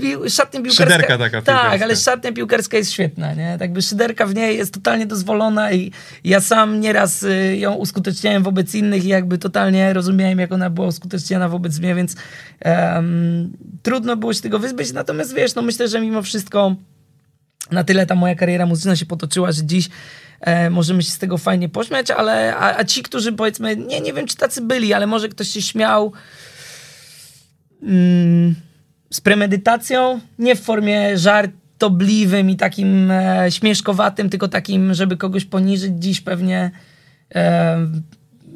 [0.00, 0.84] pił, szatnia piłkarska...
[0.84, 3.56] Szyderka taka Tak, ale szatnia piłkarska jest świetna, nie?
[3.58, 5.92] Tak by szyderka w niej jest totalnie dozwolona i
[6.24, 10.86] ja sam nieraz y, ją uskuteczniałem wobec innych i jakby totalnie rozumiałem, jak ona była
[10.86, 12.16] uskuteczniana wobec mnie, więc
[12.60, 13.52] em,
[13.82, 16.76] trudno było się tego wyzbyć, natomiast wiesz, no myślę, że mimo wszystko
[17.70, 19.88] na tyle ta moja kariera muzyczna się potoczyła, że dziś
[20.40, 24.12] e, możemy się z tego fajnie pośmiać, ale a, a ci, którzy powiedzmy, nie, nie
[24.12, 26.12] wiem czy tacy byli, ale może ktoś się śmiał.
[27.82, 28.54] Mm,
[29.12, 35.92] z premedytacją, nie w formie żartobliwym i takim e, śmieszkowatym, tylko takim, żeby kogoś poniżyć.
[35.98, 36.70] Dziś pewnie
[37.34, 37.86] e,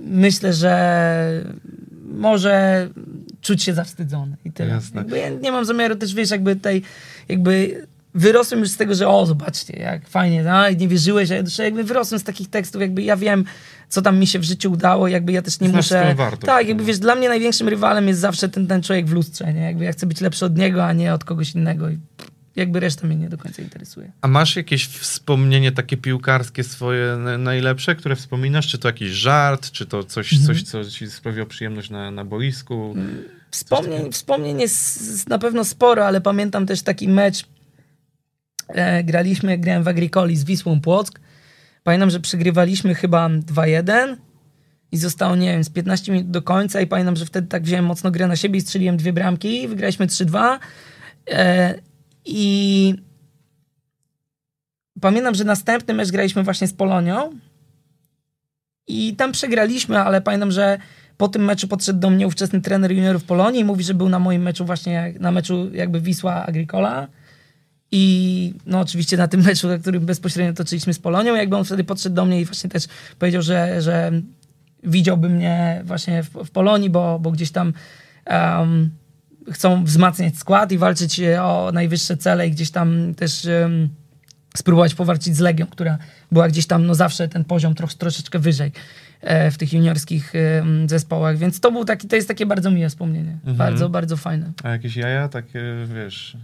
[0.05, 1.45] myślę, że
[2.05, 2.89] może
[3.41, 4.71] czuć się zawstydzony i tyle.
[4.71, 5.01] Jasne.
[5.01, 6.83] Jakby ja nie mam zamiaru też, wiesz, jakby tej,
[7.29, 7.87] jakby
[8.17, 11.85] wyrosłem już z tego, że o, zobaczcie, jak fajnie, no, nie wierzyłeś, a ja jakby
[11.85, 13.45] wyrosłem z takich tekstów, jakby ja wiem,
[13.89, 16.15] co tam mi się w życiu udało, jakby ja też nie Znasz muszę...
[16.15, 16.87] wartość, tak, jakby no.
[16.87, 19.61] wiesz, dla mnie największym rywalem jest zawsze ten, ten człowiek w lustrze, nie?
[19.61, 21.99] Jakby ja chcę być lepszy od niego, a nie od kogoś innego i
[22.57, 24.13] jakby reszta mnie nie do końca interesuje.
[24.21, 28.67] A masz jakieś wspomnienie takie piłkarskie swoje na- najlepsze, które wspominasz?
[28.67, 30.47] Czy to jakiś żart, czy to coś, Mhm.
[30.47, 32.95] coś co ci sprawiło przyjemność na, na boisku?
[33.51, 37.47] Wspomnień, wspomnień jest na pewno sporo, ale pamiętam też taki mecz.
[38.69, 41.21] E, graliśmy, grałem w Agricoli z Wisłą Płock.
[41.85, 44.17] Pamiętam, że przegrywaliśmy chyba 2-1
[44.93, 47.85] i zostało, nie wiem, z 15 minut do końca i pamiętam, że wtedy tak wziąłem
[47.85, 50.59] mocno grę na siebie i strzeliłem dwie bramki wygraliśmy 3-2.
[51.31, 51.75] E,
[52.25, 52.95] I
[55.01, 57.31] pamiętam, że następny mecz graliśmy właśnie z Polonią
[58.87, 60.79] i tam przegraliśmy, ale pamiętam, że
[61.17, 64.19] po tym meczu podszedł do mnie ówczesny trener juniorów Polonii i mówi, że był na
[64.19, 67.09] moim meczu właśnie, na meczu jakby Wisła Agricola.
[67.93, 71.85] I no oczywiście na tym meczu, na którym bezpośrednio toczyliśmy z Polonią, jakby on wtedy
[71.85, 72.85] podszedł do mnie i właśnie też
[73.19, 74.13] powiedział, że, że
[74.83, 77.73] widziałby mnie właśnie w, w Polonii, bo, bo gdzieś tam
[78.25, 78.91] em,
[79.53, 83.89] chcą wzmacniać skład i walczyć e, o najwyższe cele i gdzieś tam też em,
[84.57, 85.99] spróbować powalczyć z Legią, która
[86.33, 88.73] była gdzieś tam no zawsze ten poziom trosz, troszeczkę wyżej
[89.21, 90.33] e, w tych juniorskich
[90.87, 93.33] zespołach, więc to był taki, to jest takie bardzo miłe wspomnienie.
[93.33, 93.57] Mhm.
[93.57, 94.53] Bardzo, bardzo fajne.
[94.63, 95.63] A jakieś jaja takie,
[95.95, 96.37] wiesz,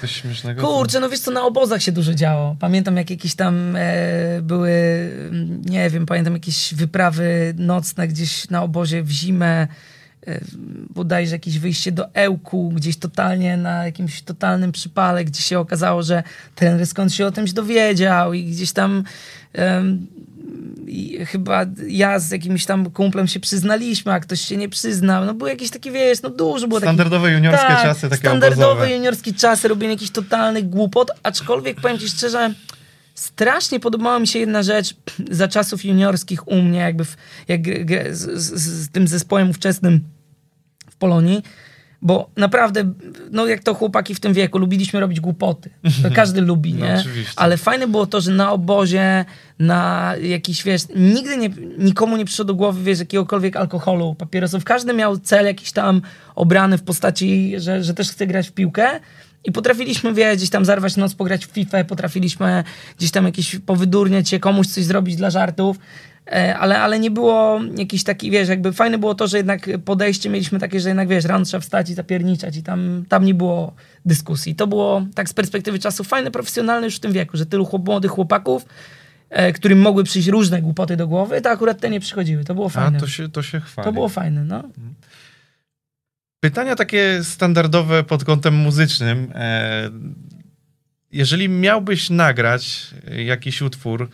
[0.00, 0.66] coś śmiesznego?
[0.66, 2.56] Kurczę, no wiesz co, na obozach się dużo działo.
[2.60, 4.70] Pamiętam jak jakieś tam e, były,
[5.28, 9.68] mm, nie wiem, pamiętam jakieś wyprawy nocne gdzieś na obozie w zimę,
[10.26, 10.40] e,
[10.94, 16.22] bodajże jakieś wyjście do Ełku, gdzieś totalnie na jakimś totalnym przypale, gdzie się okazało, że
[16.54, 19.04] trener skąd się o czymś dowiedział i gdzieś tam
[21.26, 25.24] chyba ja z jakimś tam kumplem się przyznaliśmy, a ktoś się nie przyznał.
[25.24, 28.66] No były jakieś takie, wiesz, no dużo było takich Standardowe juniorskie tak, czasy, takie standardowe
[28.66, 28.92] obozowe.
[28.92, 32.54] juniorskie czasy, robienie jakichś totalnych głupot, aczkolwiek powiem ci szczerze,
[33.14, 34.94] strasznie podobała mi się jedna rzecz
[35.30, 37.16] za czasów juniorskich u mnie, jakby w,
[37.48, 37.60] jak
[38.10, 40.00] z, z, z tym zespołem ówczesnym
[40.90, 41.42] w Polonii,
[42.06, 42.92] bo naprawdę,
[43.30, 45.70] no jak to chłopaki w tym wieku, lubiliśmy robić głupoty.
[46.02, 46.94] To każdy lubi, No, nie?
[47.00, 47.32] oczywiście.
[47.36, 49.24] Ale fajne było to, że na obozie,
[49.58, 54.64] na jakiś, wiesz, nigdy nie, nikomu nie przyszło do głowy, wiesz, jakiegokolwiek alkoholu, papierosów.
[54.64, 56.02] Każdy miał cel jakiś tam
[56.34, 59.00] obrany w postaci, że, że też chce grać w piłkę.
[59.44, 62.64] I potrafiliśmy, wiesz, gdzieś tam zarwać noc, pograć w FIFA, potrafiliśmy
[62.98, 65.76] gdzieś tam jakieś powydurniać się, komuś coś zrobić dla żartów.
[66.32, 70.30] E, Ale, ale nie było jakiś taki, wiesz, jakby fajne było to, że jednak podejście
[70.30, 73.74] mieliśmy takie, że jednak, wiesz, rano trzeba wstać i zapierniczać i tam, tam nie było
[74.04, 74.54] dyskusji.
[74.54, 77.86] To było tak z perspektywy czasu fajne, profesjonalne już w tym wieku, że tylu chłop,
[77.86, 78.66] młodych chłopaków,
[79.30, 82.44] e, którym mogły przyjść różne głupoty do głowy, to akurat te nie przychodziły.
[82.44, 83.00] To było A, fajne.
[83.00, 83.86] to się, to się chwali.
[83.86, 84.62] to było fajne, no.
[86.40, 89.32] Pytania takie standardowe pod kątem muzycznym.
[89.34, 89.90] E,
[91.12, 92.86] jeżeli miałbyś nagrać
[93.24, 94.10] jakiś utwór,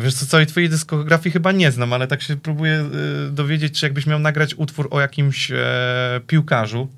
[0.00, 3.86] wiesz co, całej twojej dyskografii chyba nie znam, ale tak się próbuję e, dowiedzieć, czy
[3.86, 6.88] jakbyś miał nagrać utwór o jakimś e, piłkarzu.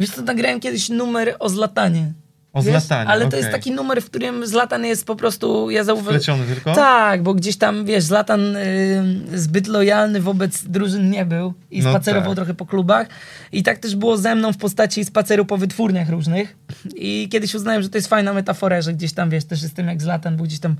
[0.00, 2.12] Wiesz co, nagrałem kiedyś numer o Zlatanie.
[2.54, 2.70] O Wiesz?
[2.70, 3.40] Zlatanie, Ale to okej.
[3.40, 6.20] jest taki numer, w którym Zlatan jest po prostu, ja zauważyłem...
[6.20, 6.74] Wpleciony tylko?
[6.74, 9.02] Tak, bo gdzieś tam, wiesz, Zlatan y,
[9.34, 12.36] zbyt lojalny wobec drużyn nie był i No spacerował tak.
[12.36, 13.06] trochę po klubach.
[13.52, 16.56] I tak też było ze mną w postaci spaceru po wytwórniach różnych.
[16.96, 20.02] I kiedyś uznałem, że to jest fajna metafora, że gdzieś tam, wiesz, też jestem jak
[20.02, 20.76] Zlatan, był gdzieś tam...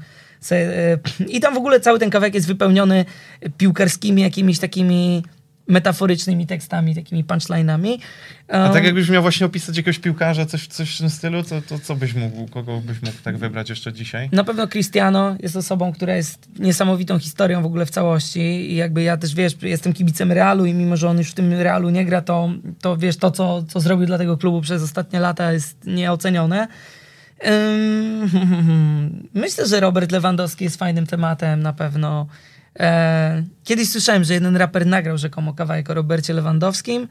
[0.52, 0.98] Y,
[1.28, 3.04] I tam w ogóle cały ten kawałek jest wypełniony
[3.58, 5.22] piłkarskimi jakimiś takimi
[5.68, 7.98] metaforycznymi tekstami, takimi punchline'ami.
[8.48, 11.62] A Um, tak jakbyś miał właśnie opisać jakiegoś piłkarza, coś, coś w tym stylu, to,
[11.62, 14.28] to co byś mógł, kogo byś mógł tak wybrać jeszcze dzisiaj?
[14.32, 19.02] Na pewno Cristiano jest osobą, która jest niesamowitą historią w ogóle w całości i jakby
[19.02, 22.04] ja też, wiesz, jestem kibicem Realu i mimo, że on już w tym Realu nie
[22.04, 22.50] gra, to,
[22.80, 26.68] to wiesz, to co, co zrobił dla tego klubu przez ostatnie lata jest nieocenione.
[27.46, 28.30] Ym,
[29.34, 32.26] Myślę, że Robert Lewandowski jest fajnym tematem na pewno.
[32.80, 37.08] E, Kiedyś słyszałem, że jeden raper nagrał rzekomo kawałek o Robercie Lewandowskim.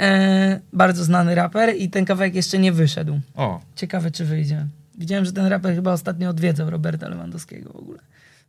[0.00, 3.20] E, Bardzo znany raper i ten kawałek jeszcze nie wyszedł.
[3.34, 4.66] O, Ciekawe, czy wyjdzie.
[4.98, 7.98] Widziałem, że ten raper chyba ostatnio odwiedzał Roberta Lewandowskiego w ogóle.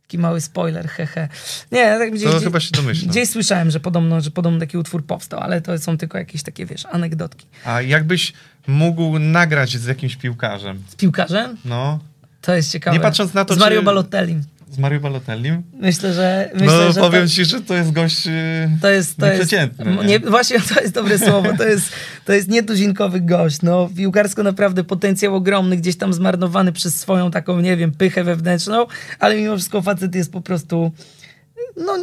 [0.02, 1.28] Taki mały spoiler, hehe.
[1.72, 3.10] Nie, tak gdzieś, to gdzieś, chyba się domyślam.
[3.10, 6.66] gdzieś słyszałem, że podobno, że podobno taki utwór powstał, ale to są tylko jakieś takie,
[6.66, 7.46] wiesz, anegdotki.
[7.64, 8.32] A jakbyś
[8.66, 10.82] mógł nagrać z jakimś piłkarzem?
[10.88, 11.56] Z piłkarzem?
[11.64, 11.98] No,
[12.40, 12.96] To jest ciekawe.
[12.96, 14.42] Nie patrząc na to, Z Mario czy- Balotellim.
[14.70, 15.62] Z Mario Balotellim?
[15.80, 16.50] Myślę, że...
[16.54, 18.32] No Myślę, że powiem to, ci, że to jest gość yy,
[18.80, 19.96] to jest, to jest, nieprzeciętny.
[20.06, 21.48] nie, właśnie to jest dobre słowo.
[21.58, 21.92] To jest,
[22.24, 23.62] to jest nietuzinkowy gość.
[23.62, 28.86] No, piłkarsko naprawdę potencjał ogromny, gdzieś tam zmarnowany przez swoją taką, nie wiem, pychę wewnętrzną,
[29.18, 30.92] ale mimo wszystko facet jest po prostu,
[31.76, 31.96] no,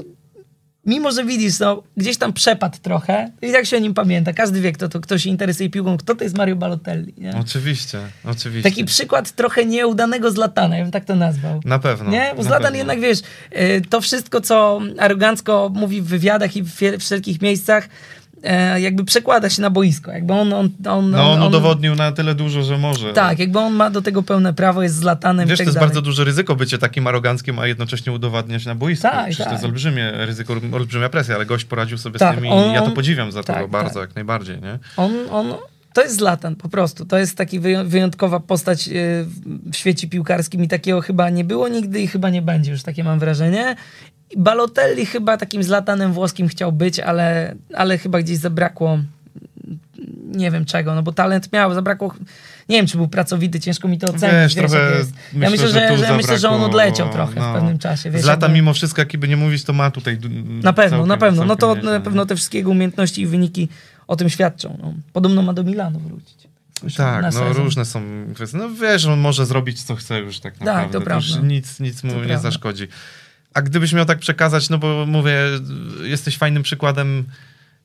[0.86, 4.34] mimo że widzisz, no, gdzieś tam przepadł trochę i tak się o nim pamięta.
[4.34, 7.13] Każdy wie, kto, to, kto się interesuje piłką, kto to jest Mario Balotelli.
[7.17, 7.36] Nie?
[7.39, 8.69] Oczywiście, oczywiście.
[8.69, 11.61] Taki przykład trochę nieudanego Zlatana, ja bym tak to nazwał.
[11.65, 12.11] Na pewno.
[12.11, 12.34] Nie?
[12.38, 12.77] Bo Zlatan pewno.
[12.77, 17.89] jednak, wiesz, y, to wszystko, co arogancko mówi w wywiadach i w wszelkich miejscach,
[18.43, 20.11] e, jakby przekłada się na boisko.
[20.11, 20.53] Jakby on...
[20.53, 23.13] on, on, No on on udowodnił na tyle dużo, że może.
[23.13, 25.75] Tak, jakby on ma do tego pełne prawo, jest Zlatanem Wiesz, i tak to jest
[25.75, 25.89] dalej.
[25.89, 29.01] bardzo duże ryzyko bycie takim aroganckim, a jednocześnie udowadniać na boisku.
[29.03, 29.47] Tak, Przecież tak.
[29.47, 32.73] to jest olbrzymie ryzyko, olbrzymia presja, ale gość poradził sobie Tak, z tym i on-
[32.73, 34.01] ja to podziwiam za to tak, bardzo, tak.
[34.09, 34.79] jak najbardziej, nie?
[34.97, 35.53] On, on,
[35.93, 37.05] to jest Zlatan, po prostu.
[37.05, 38.91] To jest taki wyją- wyjątkowa postać y,
[39.71, 43.03] w świecie piłkarskim i takiego chyba nie było nigdy i chyba nie będzie już, takie
[43.03, 43.75] mam wrażenie.
[44.38, 48.99] Balotelli chyba takim Zlatanem włoskim chciał być, ale, ale chyba gdzieś zabrakło
[50.32, 52.13] nie wiem czego, no bo talent miał, zabrakło
[52.69, 54.55] nie wiem, czy był pracowity, ciężko mi to ocenić.
[54.55, 55.13] Wiesz, wiesz, jest.
[55.34, 57.51] Ja myślę, że że, że, myślę, że on odleciał trochę no.
[57.51, 58.11] w pewnym czasie.
[58.11, 60.19] Wiesz, Z lata jakby- mimo wszystko, jakby nie mówić, to ma tutaj
[60.63, 61.45] Na pewno, całkiem, na pewno.
[61.45, 63.69] No to na pewno te wszystkie umiejętności i wyniki
[64.07, 64.77] o tym świadczą.
[64.82, 64.93] No.
[65.13, 66.41] Podobno ma do Milanu wrócić.
[66.97, 67.53] Tak, no sezon.
[67.53, 68.01] różne są
[68.36, 68.57] kwestie.
[68.57, 70.99] No wiesz, on może zrobić co chce już tak naprawdę.
[70.99, 71.27] to prawda.
[71.27, 72.51] już nic, nic mu To nie prawda.
[72.51, 72.88] zaszkodzi.
[73.54, 75.38] A gdybyś miał tak przekazać, no bo mówię,
[76.04, 77.26] jesteś fajnym przykładem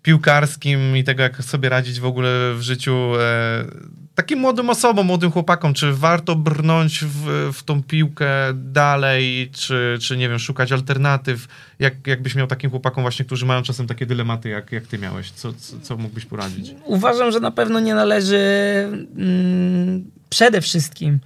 [0.02, 3.64] piłkarskim i tego, jak sobie radzić w ogóle w życiu e,
[4.14, 10.16] takim młodym osobom, młodym chłopakom, czy warto brnąć w, w tą piłkę dalej, czy, czy
[10.16, 11.48] nie wiem, szukać alternatyw,
[11.78, 15.30] jak, jakbyś miał takim chłopakom właśnie, którzy mają czasem takie dylematy, jak, jak ty miałeś,
[15.30, 16.74] co, co, co mógłbyś poradzić?
[16.84, 18.38] Uważam, że na pewno nie należy
[19.16, 21.20] mm, przede wszystkim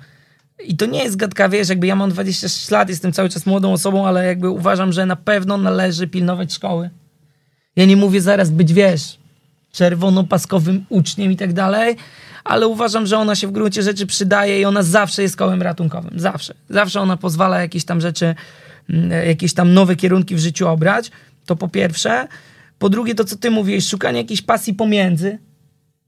[0.66, 3.72] i to nie jest gadka, wiesz, jakby ja mam 26 lat, jestem cały czas młodą
[3.72, 6.90] osobą, ale jakby uważam, że na pewno należy pilnować szkoły.
[7.76, 9.18] Ja nie mówię zaraz być, wiesz,
[9.72, 11.96] czerwonopaskowym uczniem i tak dalej,
[12.44, 16.12] ale uważam, że ona się w gruncie rzeczy przydaje i ona zawsze jest kołem ratunkowym.
[16.16, 16.54] Zawsze.
[16.70, 18.34] Zawsze ona pozwala jakieś tam rzeczy,
[18.90, 21.10] mm, jakieś tam nowe kierunki w życiu obrać.
[21.46, 22.28] To po pierwsze.
[22.78, 25.38] Po drugie, to co ty mówiłeś, szukanie jakiejś pasji pomiędzy.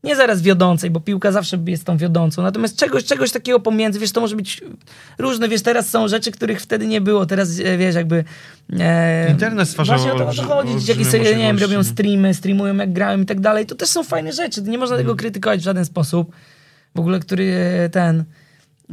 [0.04, 2.42] Nie zaraz wiodącej, bo piłka zawsze jest tą wiodącą.
[2.42, 4.60] Natomiast czegoś, czegoś takiego pomiędzy, wiesz, to może być
[5.18, 7.26] różne, wiesz, teraz są rzeczy, których wtedy nie było.
[7.26, 8.24] Teraz, e, wiesz, jakby...
[8.80, 10.72] E, Internet stwarza Właśnie o to, o to chodzi.
[10.72, 13.66] Jakieś olbrzymie sobie, nie wiem, robią streamy, streamują jak grają i tak dalej.
[13.66, 14.62] To też są fajne rzeczy.
[14.62, 15.06] Nie można Mhm.
[15.06, 16.32] tego krytykować w żaden sposób.
[16.94, 17.44] W ogóle, który
[17.84, 18.24] e, ten...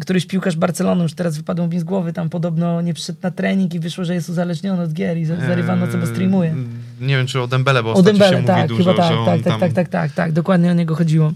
[0.01, 3.73] Któryś piłkarz Barcelony, już teraz wypadł mi z głowy, tam podobno nie przyszedł na trening
[3.73, 6.49] i wyszło, że jest uzależniony od gier i za- zarywano, co streamuje.
[6.49, 9.43] Eee, Nie wiem, czy o Dembele, bo O Dembele, tak, dużo, chyba tak, tak, tak,
[9.43, 9.59] tam...
[9.59, 11.31] tak, tak, tak, tak, dokładnie o niego chodziło.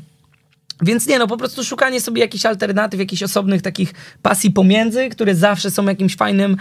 [0.82, 5.36] Więc nie, no po prostu szukanie sobie jakichś alternatyw, jakichś osobnych takich pasji pomiędzy, które
[5.36, 6.58] zawsze są jakimś fajnym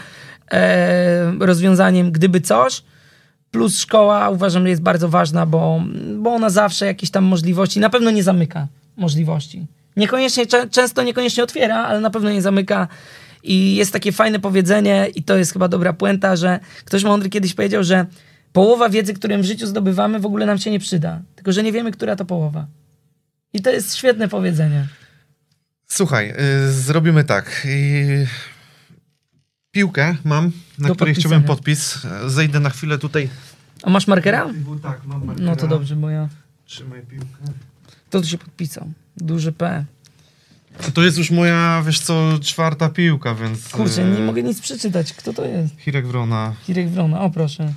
[0.52, 2.82] e, rozwiązaniem, gdyby coś.
[3.50, 5.82] Plus szkoła uważam, że jest bardzo ważna, bo,
[6.18, 9.66] bo ona zawsze jakieś tam możliwości, na pewno nie zamyka możliwości.
[9.96, 12.88] Niekoniecznie, często niekoniecznie otwiera, ale na pewno nie zamyka.
[13.42, 17.54] I jest takie fajne powiedzenie, i to jest chyba dobra puenta, że ktoś mądry kiedyś
[17.54, 18.06] powiedział, że
[18.52, 21.20] połowa wiedzy, którą w życiu zdobywamy, w ogóle nam się nie przyda.
[21.36, 22.66] Tylko, że nie wiemy, która to połowa.
[23.52, 24.86] I to jest świetne powiedzenie.
[25.86, 26.34] Słuchaj,
[26.68, 27.62] y, zrobimy tak.
[27.64, 28.26] Y,
[29.70, 31.98] piłkę mam, na Do której chciałbym podpis.
[32.26, 33.28] Zejdę na chwilę tutaj.
[33.82, 34.50] A masz markera?
[34.82, 36.28] Tak, mam No to dobrze, bo ja...
[36.64, 37.26] Trzymaj piłkę.
[38.10, 38.92] To tu się podpisał.
[39.16, 39.84] Duży P.
[40.94, 43.68] To jest już moja, wiesz co, czwarta piłka, więc...
[43.68, 45.12] Kurczę, e, nie mogę nic przeczytać.
[45.12, 45.74] Kto to jest?
[45.78, 47.72] Hirek Wrona, Hirek Wrona, o proszę.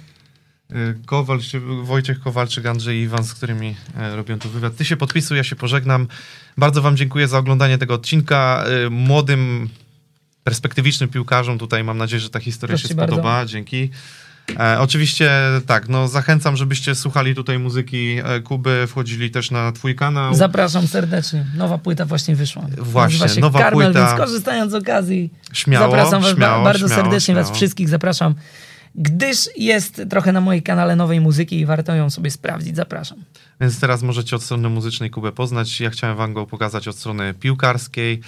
[0.72, 0.76] e,
[1.06, 4.76] Kowalczyk, Wojciech Kowalczyk, Andrzej Iwan, z którymi e, robią tu wywiad.
[4.76, 6.08] Ty się podpisuj, ja się pożegnam.
[6.58, 8.66] Bardzo wam dziękuję za oglądanie tego odcinka.
[8.86, 9.70] E, Młodym,
[10.44, 13.14] perspektywicznym piłkarzom tutaj mam nadzieję, że ta historia Proszę się bardzo.
[13.16, 13.46] spodoba.
[13.46, 13.90] Dzięki.
[14.60, 15.32] E, oczywiście
[15.66, 20.34] tak, no zachęcam, żebyście słuchali tutaj muzyki e, Kuby, wchodzili też na twój kanał.
[20.36, 21.46] Zapraszam serdecznie.
[21.58, 22.64] Nowa płyta właśnie wyszła.
[22.78, 24.08] Właśnie, nowa Karmel, płyta.
[24.08, 27.48] więc korzystając z okazji Śmiało, zapraszam was śmiało, ba- bardzo śmiało, serdecznie, śmiało.
[27.48, 28.36] was wszystkich zapraszam.
[28.98, 32.76] Gdyż jest trochę na moim kanale nowej muzyki i warto ją sobie sprawdzić.
[32.76, 33.18] Zapraszam.
[33.62, 35.82] Więc teraz możecie od strony muzycznej Kubę poznać.
[35.82, 38.22] Ja chciałem wam go pokazać od strony piłkarskiej.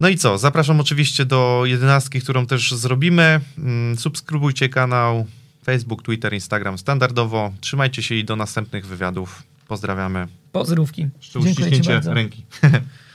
[0.00, 0.38] No i co?
[0.38, 3.40] Zapraszam oczywiście do jedenastki, którą też zrobimy.
[3.58, 5.26] Mm, Subskrybujcie kanał
[5.64, 7.52] Facebook, Twitter, Instagram standardowo.
[7.60, 9.42] Trzymajcie się i do następnych wywiadów.
[9.68, 10.26] Pozdrawiamy.
[10.52, 11.06] Pozdrówki.
[11.16, 12.44] Jeszcze uściśnięcie ręki.